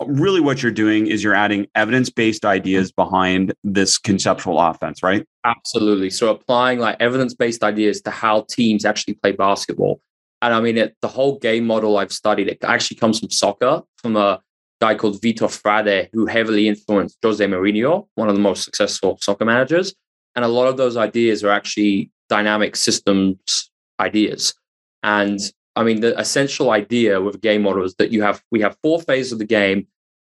[0.07, 5.27] really what you're doing is you're adding evidence-based ideas behind this conceptual offense, right?
[5.45, 6.11] Absolutely.
[6.11, 10.01] So applying like evidence-based ideas to how teams actually play basketball.
[10.43, 13.83] And I mean, it, the whole game model I've studied, it actually comes from soccer,
[13.99, 14.41] from a
[14.81, 19.45] guy called Vitor Frade, who heavily influenced Jose Mourinho, one of the most successful soccer
[19.45, 19.95] managers.
[20.37, 23.71] And a lot of those ideas are actually dynamic systems
[24.01, 24.55] ideas.
[25.03, 25.39] And
[25.77, 29.01] I mean, the essential idea with game model is that you have we have four
[29.01, 29.87] phases of the game,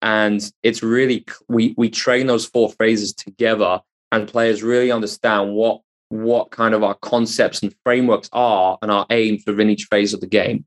[0.02, 3.80] and it's really we we train those four phases together,
[4.12, 5.80] and players really understand what
[6.10, 10.20] what kind of our concepts and frameworks are and our aims within each phase of
[10.20, 10.64] the game.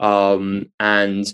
[0.00, 1.32] Um, and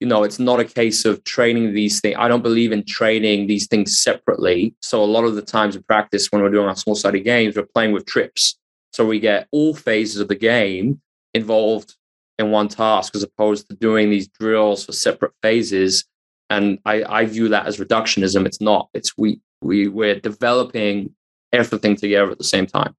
[0.00, 2.16] you know, it's not a case of training these things.
[2.18, 4.74] I don't believe in training these things separately.
[4.80, 7.56] So a lot of the times in practice, when we're doing our small sided games,
[7.56, 8.58] we're playing with trips.
[8.92, 11.00] So we get all phases of the game
[11.34, 11.96] involved
[12.40, 16.04] in one task as opposed to doing these drills for separate phases.
[16.48, 18.46] And I, I view that as reductionism.
[18.46, 18.88] It's not.
[18.94, 21.14] It's we we we're developing
[21.52, 22.96] everything together at the same time.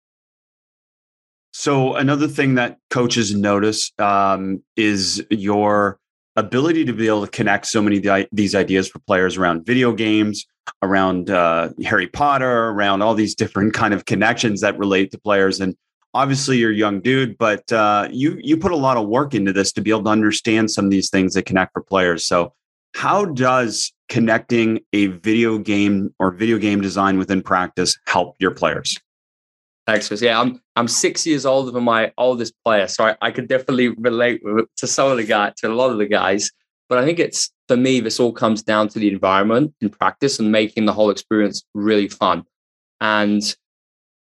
[1.54, 6.00] So another thing that coaches notice um, is your
[6.38, 10.46] ability to be able to connect so many these ideas for players around video games,
[10.82, 15.60] around uh, Harry Potter, around all these different kind of connections that relate to players.
[15.60, 15.76] And
[16.14, 19.54] obviously you're a young dude, but uh, you you put a lot of work into
[19.54, 22.26] this to be able to understand some of these things that connect for players.
[22.26, 22.54] So,
[22.96, 28.98] how does connecting a video game or video game design within practice help your players?
[29.88, 30.22] Thanks, Chris.
[30.22, 33.90] Yeah, I'm I'm six years older than my oldest player, so I, I could definitely
[33.90, 34.42] relate
[34.78, 36.52] to some of the guys, to a lot of the guys.
[36.88, 40.40] But I think it's for me, this all comes down to the environment in practice
[40.40, 42.44] and making the whole experience really fun.
[43.00, 43.42] And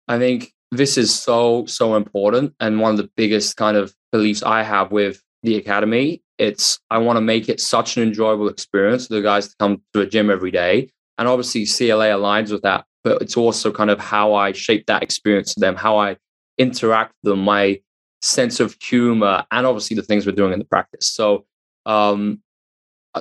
[0.09, 4.43] I think this is so so important and one of the biggest kind of beliefs
[4.43, 6.23] i have with the academy.
[6.39, 9.83] It's i want to make it such an enjoyable experience for the guys to come
[9.95, 10.91] to a gym every day.
[11.19, 15.03] And obviously CLA aligns with that but it's also kind of how i shape that
[15.03, 16.17] experience to them how i
[16.59, 17.81] interact with them my
[18.23, 21.09] sense of humor and obviously the things we're doing in the practice.
[21.09, 21.47] So
[21.87, 22.41] um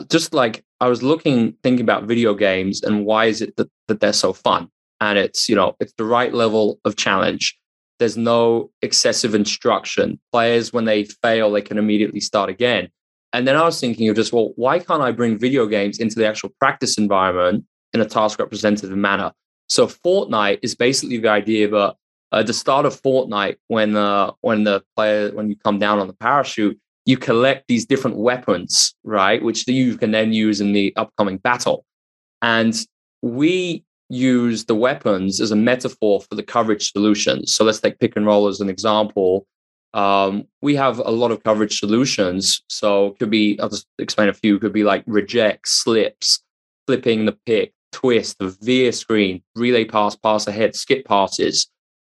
[0.09, 3.99] just like i was looking thinking about video games and why is it that, that
[4.01, 4.69] they're so fun
[5.01, 7.57] and it's you know it's the right level of challenge.
[7.99, 10.19] There's no excessive instruction.
[10.31, 12.89] Players when they fail they can immediately start again.
[13.31, 16.15] And then i was thinking of just well why can't i bring video games into
[16.15, 19.31] the actual practice environment in a task representative manner?
[19.67, 21.95] So Fortnite is basically the idea that
[22.31, 26.07] at the start of Fortnite when uh, when the player when you come down on
[26.07, 30.93] the parachute you collect these different weapons right which you can then use in the
[30.95, 31.85] upcoming battle.
[32.41, 32.75] And
[33.21, 37.53] we use the weapons as a metaphor for the coverage solutions.
[37.53, 39.45] So let's take pick and roll as an example.
[39.93, 42.63] Um, we have a lot of coverage solutions.
[42.67, 46.43] So could be, I'll just explain a few, could be like reject, slips,
[46.87, 51.69] flipping the pick, twist, the veer screen, relay pass, pass ahead, skip passes,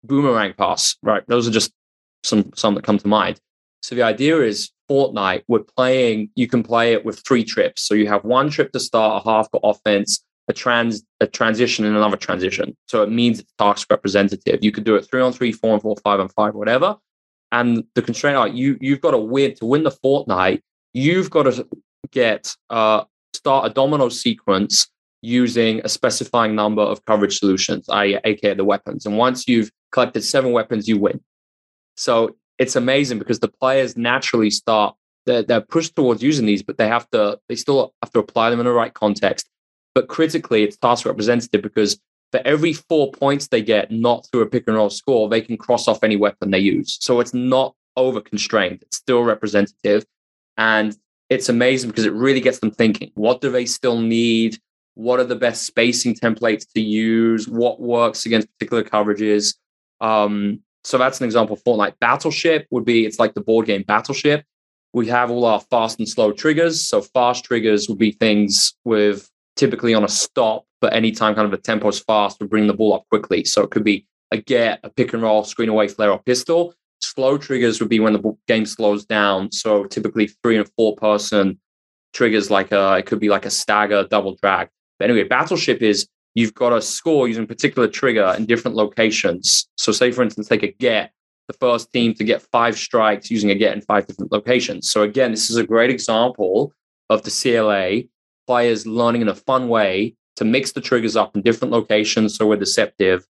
[0.05, 1.22] boomerang pass, right?
[1.28, 1.72] Those are just
[2.24, 3.40] some, some that come to mind.
[3.82, 7.82] So the idea is Fortnite, we're playing, you can play it with three trips.
[7.82, 11.84] So you have one trip to start a half court offense, a trans a transition
[11.84, 12.76] and another transition.
[12.88, 14.59] So it means it's task representative.
[14.62, 16.97] You could do it three on three, four on four, five on five, whatever.
[17.53, 20.61] And the constraint are you you've got to win to win the Fortnite.
[20.95, 21.66] You've got to
[22.11, 24.88] get uh, start a domino sequence
[25.22, 29.07] using a specifying number of coverage solutions, i.e., aka the weapons.
[29.07, 31.20] And once you've collected seven weapons, you win.
[31.97, 36.78] So it's amazing because the players naturally start they're, they're pushed towards using these, but
[36.78, 39.49] they have to they still have to apply them in the right context.
[39.95, 44.47] But critically, it's task representative because for every four points they get, not through a
[44.47, 46.99] pick and roll score, they can cross off any weapon they use.
[47.01, 48.82] So it's not over constrained.
[48.82, 50.05] It's still representative.
[50.57, 50.97] And
[51.28, 54.59] it's amazing because it really gets them thinking what do they still need?
[54.95, 57.49] What are the best spacing templates to use?
[57.49, 59.57] What works against particular coverages?
[60.01, 61.95] Um, so that's an example of Fortnite.
[62.01, 64.45] Battleship would be it's like the board game Battleship.
[64.93, 66.84] We have all our fast and slow triggers.
[66.84, 71.53] So fast triggers would be things with typically on a stop, but anytime kind of
[71.53, 73.44] a tempo is fast, we bring the ball up quickly.
[73.44, 76.74] So it could be a get, a pick and roll, screen away, flare, or pistol.
[77.00, 79.53] Slow triggers would be when the game slows down.
[79.53, 81.59] So typically three and four person
[82.12, 84.68] triggers like a, it could be like a stagger, double drag.
[84.98, 89.68] But anyway, battleship is you've got to score using particular trigger in different locations.
[89.76, 91.12] So say for instance, take a get,
[91.48, 94.90] the first team to get five strikes using a get in five different locations.
[94.90, 96.72] So again, this is a great example
[97.11, 98.09] of the CLA
[98.47, 102.47] players learning in a fun way to mix the triggers up in different locations so
[102.47, 103.26] we're deceptive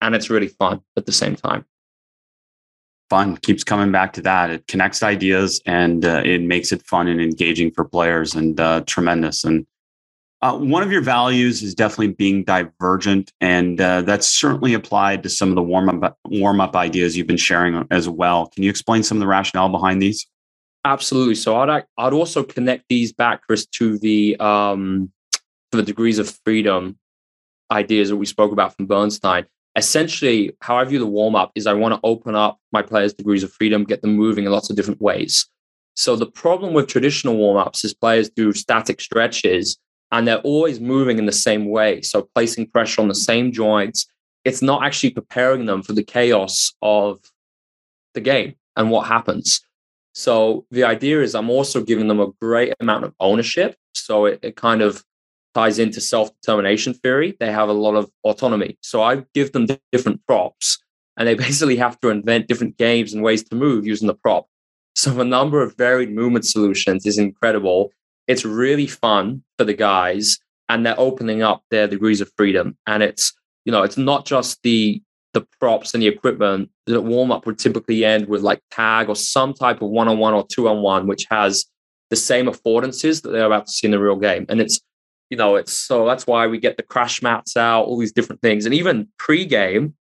[0.00, 1.64] and it's really fun at the same time.
[3.08, 4.50] Fun keeps coming back to that.
[4.50, 8.82] It connects ideas and uh, it makes it fun and engaging for players and uh,
[8.86, 9.44] tremendous.
[9.44, 9.64] And
[10.42, 15.28] uh, one of your values is definitely being divergent and uh, that's certainly applied to
[15.28, 18.48] some of the warm up warm up ideas you've been sharing as well.
[18.48, 20.26] Can you explain some of the rationale behind these
[20.86, 25.10] absolutely so i'd i'd also connect these back to the um
[25.72, 26.98] the degrees of freedom
[27.70, 29.44] ideas that we spoke about from bernstein
[29.76, 33.12] essentially how I view the warm up is I want to open up my players'
[33.12, 35.46] degrees of freedom, get them moving in lots of different ways.
[35.94, 39.78] So the problem with traditional warm ups is players do static stretches
[40.10, 42.00] and they're always moving in the same way.
[42.02, 44.06] So placing pressure on the same joints,
[44.44, 47.18] it's not actually preparing them for the chaos of
[48.14, 49.60] the game and what happens.
[50.16, 53.76] So the idea is I'm also giving them a great amount of ownership.
[53.92, 55.04] So it, it kind of
[55.54, 57.36] ties into self determination theory.
[57.38, 58.78] They have a lot of autonomy.
[58.80, 60.82] So I give them different props
[61.18, 64.46] and they basically have to invent different games and ways to move using the prop.
[64.94, 67.92] So the number of varied movement solutions is incredible.
[68.26, 70.38] It's really fun for the guys
[70.70, 72.78] and they're opening up their degrees of freedom.
[72.86, 73.34] And it's,
[73.66, 75.02] you know, it's not just the
[75.36, 76.70] the props and the equipment.
[76.86, 80.16] The warm up would typically end with like tag or some type of one on
[80.16, 81.66] one or two on one, which has
[82.08, 84.46] the same affordances that they're about to see in the real game.
[84.48, 84.80] And it's
[85.28, 88.40] you know, it's so that's why we get the crash mats out, all these different
[88.40, 88.64] things.
[88.64, 89.94] And even pre-game,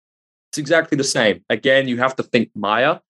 [0.50, 1.42] it's exactly the same.
[1.48, 3.00] Again, you have to think Maya.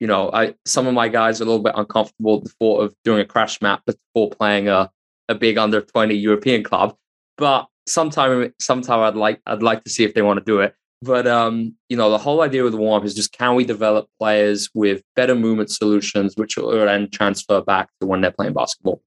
[0.00, 2.80] You know, I some of my guys are a little bit uncomfortable with the thought
[2.80, 4.90] of doing a crash mat before playing a,
[5.28, 6.96] a big under 20 European club.
[7.36, 10.74] But sometime sometime I'd like I'd like to see if they want to do it.
[11.02, 13.64] But um, you know, the whole idea with the warm up is just can we
[13.64, 18.52] develop players with better movement solutions, which will then transfer back to when they're playing
[18.52, 19.02] basketball?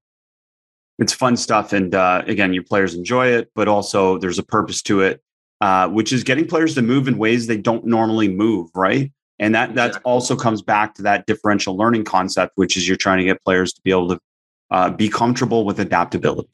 [0.98, 4.80] It's fun stuff and uh, again your players enjoy it but also there's a purpose
[4.82, 5.20] to it
[5.60, 9.10] uh, which is getting players to move in ways they don't normally move right?
[9.40, 13.18] And that that also comes back to that differential learning concept which is you're trying
[13.18, 14.20] to get players to be able to
[14.70, 16.48] uh, be comfortable with adaptability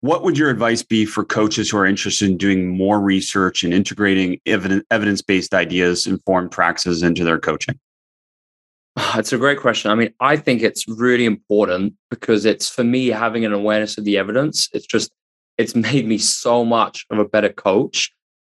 [0.00, 3.72] what would your advice be for coaches who are interested in doing more research and
[3.72, 7.78] integrating evidence-based ideas informed practices into their coaching
[8.96, 9.90] ah, it's a great question.
[9.90, 14.04] I mean, I think it's really important because it's for me having an awareness of
[14.04, 14.68] the evidence.
[14.72, 15.12] It's just,
[15.58, 18.12] it's made me so much of a better coach.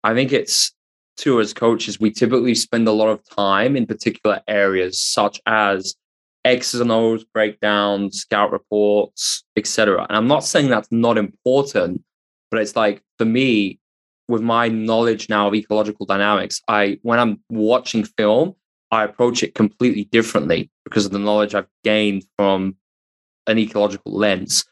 [0.05, 0.73] I think it's
[1.17, 5.95] too, as coaches, we typically spend a lot of time in particular areas such as
[6.47, 10.07] X's and O's breakdowns, scout reports, etc.
[10.09, 12.03] And I'm not saying that's not important,
[12.51, 13.81] but it's like for me,
[14.29, 18.55] with my knowledge now of ecological dynamics, I when I'm watching film,
[18.91, 22.77] I approach it completely differently because of the knowledge I've gained from
[23.47, 24.65] an ecological lens.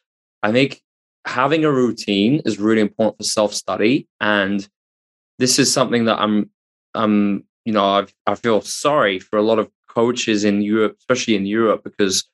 [0.42, 0.82] I think
[1.26, 4.08] having a routine is really important for self study.
[4.20, 4.66] And
[5.38, 6.50] this is something that I'm,
[6.94, 11.36] I'm, you know, I've, I feel sorry for a lot of coaches in Europe, especially
[11.36, 12.28] in Europe, because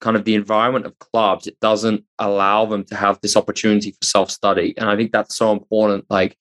[0.00, 4.04] kind of the environment of clubs, it doesn't allow them to have this opportunity for
[4.04, 4.74] self study.
[4.76, 6.04] And I think that's so important.
[6.10, 6.36] Like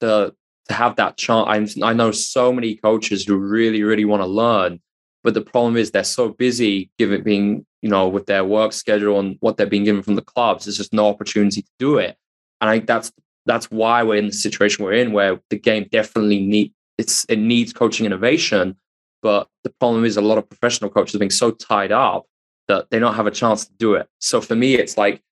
[0.00, 0.34] the,
[0.68, 1.76] to have that chance.
[1.82, 4.80] I, I know so many coaches who really, really want to learn,
[5.24, 9.18] but the problem is they're so busy given being, you know, with their work schedule
[9.18, 10.64] and what they're being given from the clubs.
[10.64, 12.16] There's just no opportunity to do it.
[12.60, 13.12] And I think that's
[13.44, 17.38] that's why we're in the situation we're in, where the game definitely need it's it
[17.38, 18.76] needs coaching innovation.
[19.22, 22.26] But the problem is a lot of professional coaches are being so tied up
[22.68, 24.08] that they don't have a chance to do it.
[24.18, 25.22] So for me, it's like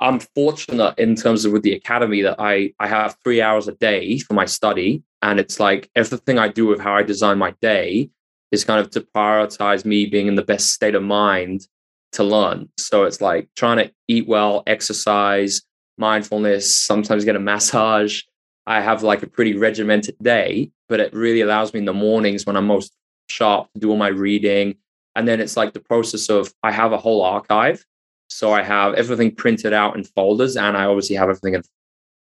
[0.00, 3.72] I'm fortunate in terms of with the academy that I I have three hours a
[3.72, 7.54] day for my study, and it's like everything I do with how I design my
[7.60, 8.10] day
[8.50, 11.66] is kind of to prioritize me being in the best state of mind
[12.12, 12.68] to learn.
[12.78, 15.62] So it's like trying to eat well, exercise,
[15.96, 18.22] mindfulness, sometimes get a massage.
[18.66, 22.44] I have like a pretty regimented day, but it really allows me in the mornings
[22.44, 22.92] when I'm most
[23.28, 24.76] sharp to do all my reading.
[25.14, 27.84] And then it's like the process of I have a whole archive.
[28.28, 31.62] So I have everything printed out in folders, and I obviously have everything in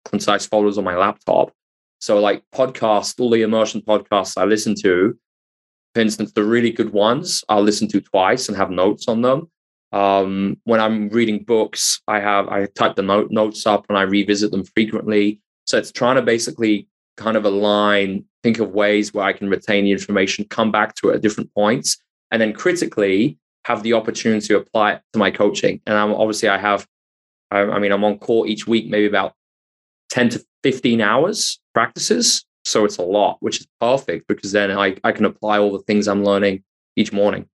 [0.04, 1.52] concise folders on my laptop.
[2.00, 5.16] So like podcasts, all the immersion podcasts I listen to,
[5.94, 9.48] for instance, the really good ones I'll listen to twice and have notes on them.
[9.92, 14.02] Um, when I'm reading books, I have I type the note, notes up and I
[14.02, 15.40] revisit them frequently.
[15.66, 19.84] So it's trying to basically kind of align, think of ways where I can retain
[19.84, 21.98] the information, come back to it at different points,
[22.30, 25.80] and then critically have the opportunity to apply it to my coaching.
[25.86, 26.86] And I'm obviously I have,
[27.50, 29.34] I, I mean, I'm on call each week, maybe about
[30.10, 32.44] 10 to 15 hours practices.
[32.64, 35.80] So it's a lot, which is perfect because then I, I can apply all the
[35.80, 36.62] things I'm learning
[36.96, 37.48] each morning.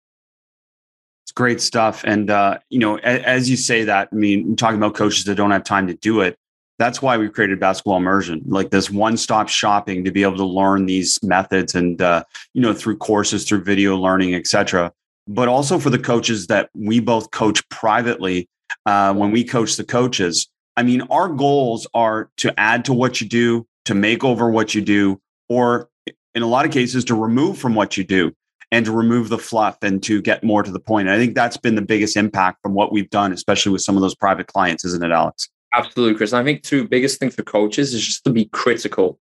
[1.23, 2.03] It's great stuff.
[2.03, 5.35] And, uh, you know, as, as you say that, I mean, talking about coaches that
[5.35, 6.37] don't have time to do it,
[6.77, 10.85] that's why we created basketball immersion like this one-stop shopping to be able to learn
[10.85, 12.23] these methods and uh,
[12.53, 14.91] you know through courses through video learning etc
[15.27, 18.47] but also for the coaches that we both coach privately
[18.85, 20.47] uh, when we coach the coaches
[20.77, 24.75] i mean our goals are to add to what you do to make over what
[24.75, 25.19] you do
[25.49, 25.89] or
[26.33, 28.31] in a lot of cases to remove from what you do
[28.71, 31.07] and to remove the fluff and to get more to the point.
[31.07, 33.95] And I think that's been the biggest impact from what we've done, especially with some
[33.95, 35.49] of those private clients, isn't it, Alex?
[35.75, 36.31] Absolutely, Chris.
[36.31, 39.19] And I think two biggest things for coaches is just to be critical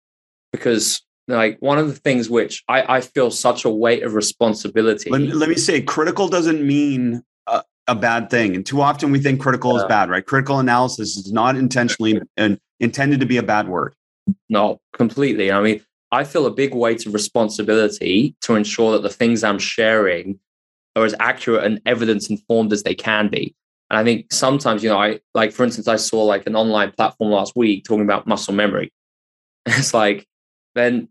[0.53, 5.11] because like one of the things which I, I feel such a weight of responsibility.
[5.11, 8.55] Let, let me say critical doesn't mean a, a, bad thing.
[8.55, 10.25] And too often we think critical is bad, right?
[10.25, 13.95] Critical analysis is not intentionally and intended to be a bad word.
[14.49, 15.51] No, completely.
[15.51, 15.83] I mean,
[16.13, 20.39] I feel a big weight of responsibility to ensure that the things I'm sharing
[20.95, 23.55] are as accurate and evidence informed as they can be.
[23.91, 26.93] And I think sometimes, you know, I like, for instance, I saw like an online
[26.93, 28.93] platform last week talking about muscle memory.
[29.69, 30.29] It's like,
[30.77, 31.09] then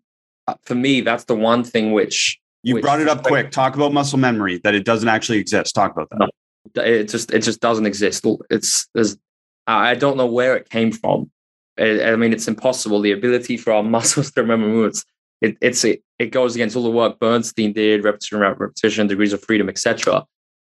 [0.47, 3.51] uh, for me, that's the one thing which you which, brought it up like, quick.
[3.51, 5.75] Talk about muscle memory that it doesn't actually exist.
[5.75, 6.29] Talk about that.
[6.75, 8.25] No, it just it just doesn't exist.
[8.49, 9.17] It's there's
[9.67, 11.31] I don't know where it came from.
[11.77, 13.01] I mean, it's impossible.
[13.01, 15.03] The ability for our muscles to remember movements,
[15.41, 19.43] it, it's it, it goes against all the work Bernstein did, repetition, repetition, degrees of
[19.43, 20.25] freedom, etc.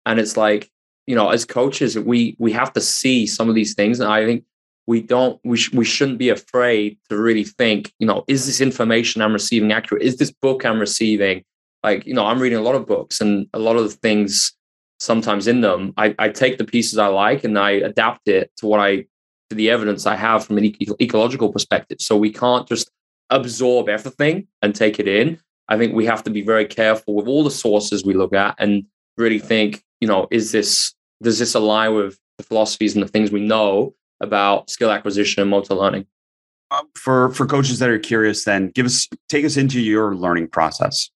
[0.04, 0.70] And it's like
[1.08, 4.26] you know, as coaches, we we have to see some of these things, and I
[4.26, 4.44] think
[4.86, 8.60] we don't we sh- we shouldn't be afraid to really think, you know, is this
[8.60, 10.02] information I'm receiving accurate?
[10.02, 11.44] Is this book I'm receiving?
[11.82, 14.52] Like, you know, I'm reading a lot of books, and a lot of the things
[15.00, 18.66] sometimes in them, I, I take the pieces I like and I adapt it to
[18.66, 19.06] what I
[19.48, 21.98] to the evidence I have from an eco- ecological perspective.
[22.02, 22.90] So we can't just
[23.30, 25.40] absorb everything and take it in.
[25.68, 28.56] I think we have to be very careful with all the sources we look at
[28.58, 28.84] and
[29.16, 33.30] really think, you know, is this does this align with the philosophies and the things
[33.30, 36.06] we know about skill acquisition and motor learning?
[36.70, 40.48] Um, for for coaches that are curious, then give us take us into your learning
[40.48, 41.10] process.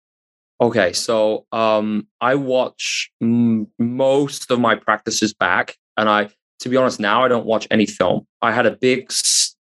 [0.61, 6.29] Okay, so um, I watch m- most of my practices back, and I,
[6.59, 8.27] to be honest, now I don't watch any film.
[8.41, 9.11] I had a big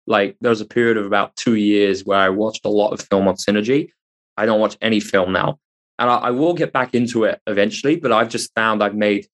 [0.07, 3.01] like there was a period of about two years where I watched a lot of
[3.01, 3.91] film on Synergy.
[4.37, 5.59] I don't watch any film now,
[5.99, 7.97] and I, I will get back into it eventually.
[7.97, 9.27] But I've just found I've made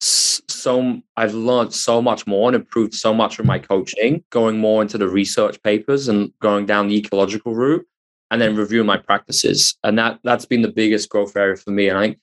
[0.00, 4.82] so I've learned so much more and improved so much from my coaching, going more
[4.82, 7.86] into the research papers and going down the ecological route,
[8.30, 9.76] and then reviewing my practices.
[9.84, 11.88] And that that's been the biggest growth area for me.
[11.88, 12.18] And I think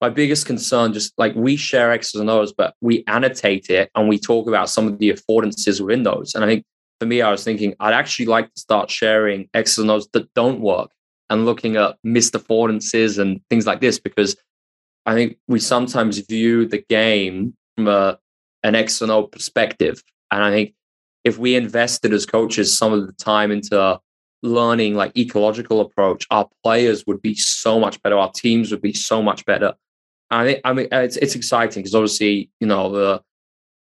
[0.00, 4.08] my biggest concern, just like we share X's and O's, but we annotate it and
[4.08, 6.34] we talk about some of the affordances within those.
[6.34, 6.64] And I think
[7.00, 10.32] for me, I was thinking I'd actually like to start sharing X's and O's that
[10.34, 10.90] don't work
[11.28, 14.36] and looking at missed affordances and things like this because
[15.06, 18.18] I think we sometimes view the game from a,
[18.62, 20.02] an external perspective.
[20.30, 20.74] And I think
[21.24, 23.98] if we invested as coaches some of the time into
[24.42, 28.16] learning like ecological approach, our players would be so much better.
[28.16, 29.74] Our teams would be so much better.
[30.30, 33.22] I think I mean it's it's exciting because obviously you know the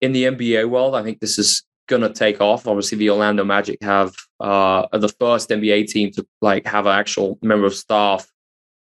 [0.01, 2.67] in the NBA world, I think this is gonna take off.
[2.67, 7.39] Obviously, the Orlando Magic have uh, the first NBA team to like have an actual
[7.43, 8.31] member of staff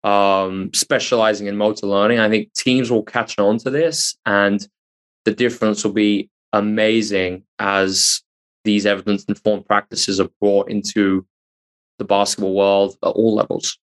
[0.03, 2.19] um, specializing in motor learning.
[2.19, 4.65] I think teams will catch on to this, and
[5.25, 8.21] the difference will be amazing as
[8.63, 11.25] these evidence informed practices are brought into
[11.97, 13.77] the basketball world at all levels.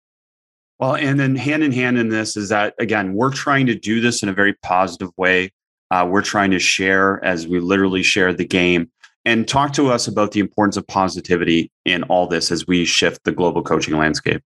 [0.78, 4.00] Well, and then hand in hand in this is that, again, we're trying to do
[4.00, 5.52] this in a very positive way.
[5.90, 8.90] Uh, we're trying to share as we literally share the game
[9.24, 13.24] and talk to us about the importance of positivity in all this as we shift
[13.24, 14.42] the global coaching landscape.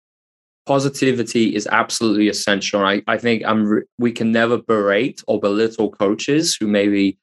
[0.67, 2.85] Positivity is absolutely essential.
[2.85, 7.19] I, I think I'm re- we can never berate or belittle coaches who maybe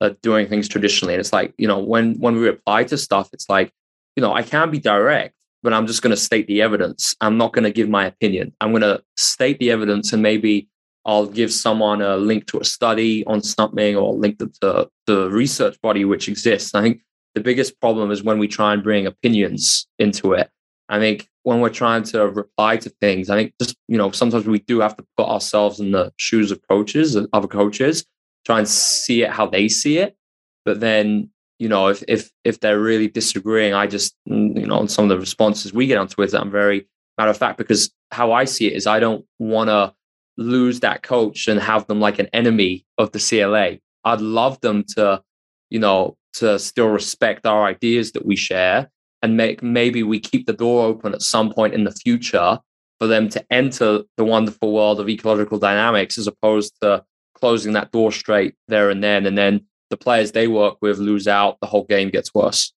[0.00, 1.14] are doing things traditionally.
[1.14, 3.72] And it's like, you know, when when we reply to stuff, it's like,
[4.14, 7.14] you know, I can be direct, but I'm just going to state the evidence.
[7.20, 8.52] I'm not going to give my opinion.
[8.60, 10.68] I'm going to state the evidence and maybe
[11.04, 15.30] I'll give someone a link to a study on something or link them to the
[15.30, 16.74] research body which exists.
[16.74, 17.02] I think
[17.34, 20.50] the biggest problem is when we try and bring opinions into it.
[20.88, 24.46] I think when we're trying to reply to things, I think just, you know, sometimes
[24.46, 28.04] we do have to put ourselves in the shoes of coaches other coaches,
[28.44, 30.16] try and see it how they see it.
[30.64, 34.78] But then, you know, if if if they're really disagreeing, I just, mm, you know,
[34.78, 36.86] on some of the responses we get on Twitter, I'm very
[37.18, 39.94] matter of fact because how I see it is I don't want to
[40.36, 43.78] lose that coach and have them like an enemy of the CLA.
[44.04, 45.22] I'd love them to,
[45.70, 48.90] you know, to still respect our ideas that we share
[49.22, 52.58] and make maybe we keep the door open at some point in the future
[52.98, 57.92] for them to enter the wonderful world of ecological dynamics as opposed to closing that
[57.92, 59.60] door straight there and then and then
[59.90, 62.72] the players they work with lose out the whole game gets worse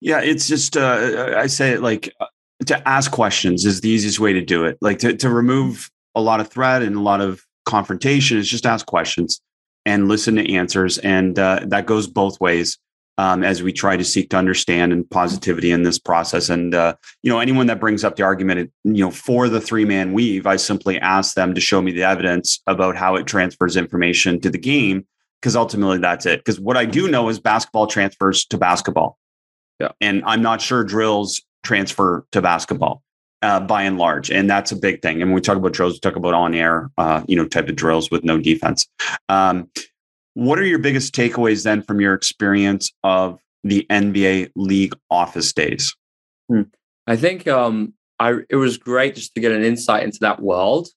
[0.00, 2.26] yeah it's just uh, i say it like uh,
[2.66, 6.20] to ask questions is the easiest way to do it like to, to remove a
[6.20, 9.40] lot of threat and a lot of confrontation is just ask questions
[9.86, 10.98] and listen to answers.
[10.98, 12.78] And uh, that goes both ways
[13.18, 16.48] um, as we try to seek to understand and positivity in this process.
[16.48, 19.84] And, uh, you know, anyone that brings up the argument, you know, for the three
[19.84, 23.76] man weave, I simply ask them to show me the evidence about how it transfers
[23.76, 25.06] information to the game.
[25.40, 26.40] Because ultimately that's it.
[26.40, 29.18] Because what I do know is basketball transfers to basketball.
[29.78, 29.92] Yeah.
[30.00, 33.02] And I'm not sure drills transfer to basketball
[33.42, 35.20] uh, by and large, and that's a big thing.
[35.20, 37.68] And when we talk about drills, we talk about on air, uh, you know, type
[37.68, 38.86] of drills with no defense.
[39.28, 39.68] Um,
[40.34, 45.96] what are your biggest takeaways then from your experience of the NBA league office days?
[46.48, 46.62] Hmm.
[47.06, 50.88] I think um, I it was great just to get an insight into that world,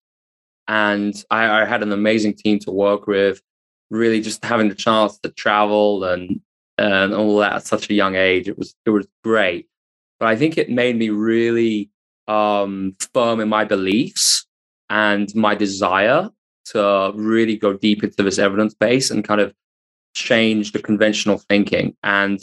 [0.68, 3.42] and I, I had an amazing team to work with.
[3.90, 6.42] Really, just having the chance to travel and
[6.78, 9.68] and all that at such a young age, it was it was great.
[10.20, 11.90] But I think it made me really
[12.28, 14.46] um, firm in my beliefs
[14.90, 16.30] and my desire
[16.72, 19.54] to really go deep into this evidence base and kind of
[20.14, 21.96] change the conventional thinking.
[22.04, 22.40] And,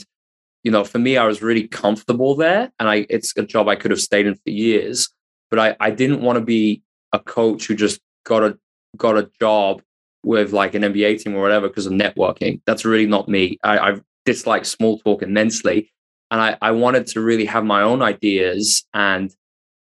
[0.63, 2.73] you know, for me, I was really comfortable there.
[2.79, 5.09] And I it's a job I could have stayed in for years.
[5.51, 6.83] But I, I didn't want to be
[7.13, 8.59] a coach who just got a
[8.97, 9.83] got a job
[10.25, 12.61] with like an NBA team or whatever because of networking.
[12.67, 13.59] That's really not me.
[13.63, 15.93] I, I dislike small talk immensely.
[16.31, 19.31] And I, I wanted to really have my own ideas and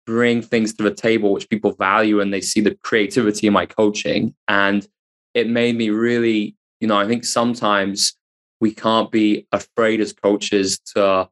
[0.06, 3.66] bring things to the table which people value and they see the creativity in my
[3.66, 4.34] coaching.
[4.48, 4.86] And
[5.34, 8.16] it made me really you know i think sometimes
[8.60, 11.28] we can't be afraid as coaches to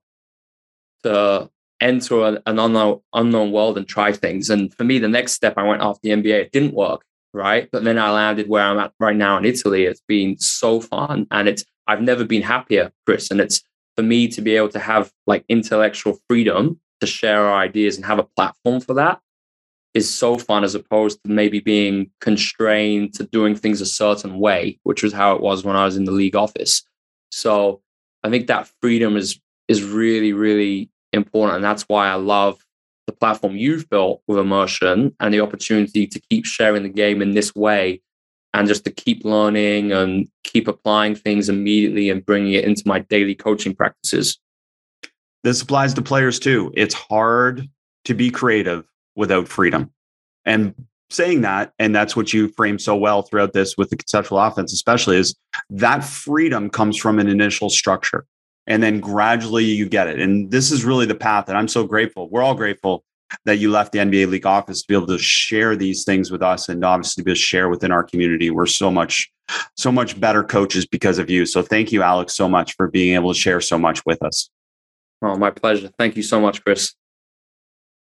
[1.02, 4.50] to enter an, unknown unknown world and try things.
[4.50, 7.02] And for me the next step i went after the nba it didn't work
[7.32, 7.68] right?
[7.70, 9.84] But then i landed where i'm at right now in italy.
[9.84, 13.30] It's been so fun and it's i've never been happier chris.
[13.30, 13.62] And it's
[13.96, 18.04] for me to be able to have like intellectual freedom to share our ideas and
[18.04, 19.20] have a platform for that
[19.94, 24.78] is so fun as opposed to maybe being constrained to doing things a certain way,
[24.84, 26.82] which was how it was when I was in the league office.
[27.32, 27.82] So
[28.22, 31.56] I think that freedom is is really, really important.
[31.56, 32.64] And that's why I love
[33.06, 37.32] the platform you've built with immersion and the opportunity to keep sharing the game in
[37.32, 38.00] this way
[38.52, 42.98] and just to keep learning and keep applying things immediately and bringing it into my
[42.98, 44.38] daily coaching practices
[45.44, 46.72] this applies to players too.
[46.76, 47.68] It's hard
[48.04, 48.84] to be creative
[49.16, 49.92] without freedom.
[50.44, 50.74] And
[51.10, 54.72] saying that, and that's what you frame so well throughout this with the conceptual offense,
[54.72, 55.34] especially, is
[55.70, 58.26] that freedom comes from an initial structure.
[58.66, 60.20] And then gradually you get it.
[60.20, 62.28] And this is really the path that I'm so grateful.
[62.30, 63.04] We're all grateful
[63.44, 66.42] that you left the NBA League office to be able to share these things with
[66.42, 68.50] us and obviously to share within our community.
[68.50, 69.30] We're so much,
[69.76, 71.46] so much better coaches because of you.
[71.46, 74.50] So thank you, Alex, so much for being able to share so much with us.
[75.22, 75.90] Oh, my pleasure.
[75.98, 76.94] Thank you so much, Chris.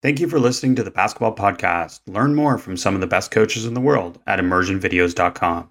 [0.01, 2.01] Thank you for listening to the Basketball Podcast.
[2.07, 5.69] Learn more from some of the best coaches in the world at immersionvideos.com.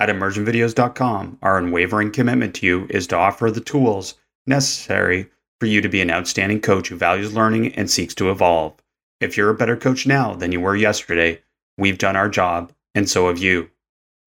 [0.00, 4.14] At immersionvideos.com, our unwavering commitment to you is to offer the tools
[4.46, 5.28] necessary
[5.60, 8.74] for you to be an outstanding coach who values learning and seeks to evolve.
[9.20, 11.42] If you're a better coach now than you were yesterday,
[11.76, 13.70] we've done our job, and so have you.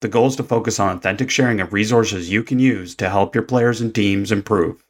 [0.02, 3.34] The goal is to focus on authentic sharing of resources you can use to help
[3.34, 4.84] your players and teams improve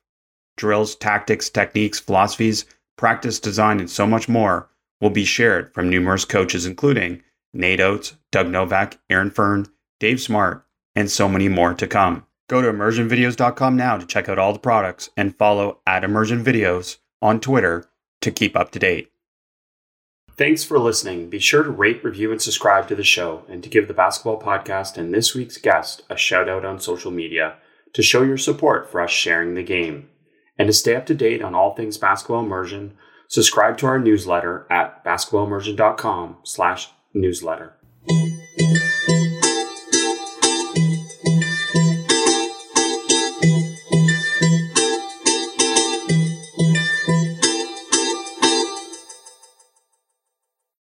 [0.61, 2.65] drills, tactics, techniques, philosophies,
[2.95, 4.69] practice design, and so much more
[5.01, 9.67] will be shared from numerous coaches, including Nate Oats, Doug Novak, Aaron Fearne,
[9.99, 10.63] Dave Smart,
[10.95, 12.27] and so many more to come.
[12.47, 17.39] Go to immersionvideos.com now to check out all the products and follow at immersionvideos on
[17.39, 17.89] Twitter
[18.21, 19.11] to keep up to date.
[20.37, 21.27] Thanks for listening.
[21.27, 24.39] Be sure to rate, review, and subscribe to the show, and to give the Basketball
[24.39, 27.55] Podcast and this week's guest a shout out on social media
[27.93, 30.07] to show your support for us sharing the game.
[30.61, 32.93] And to stay up to date on all things basketball immersion,
[33.27, 37.73] subscribe to our newsletter at basketballimmersion.com slash newsletter.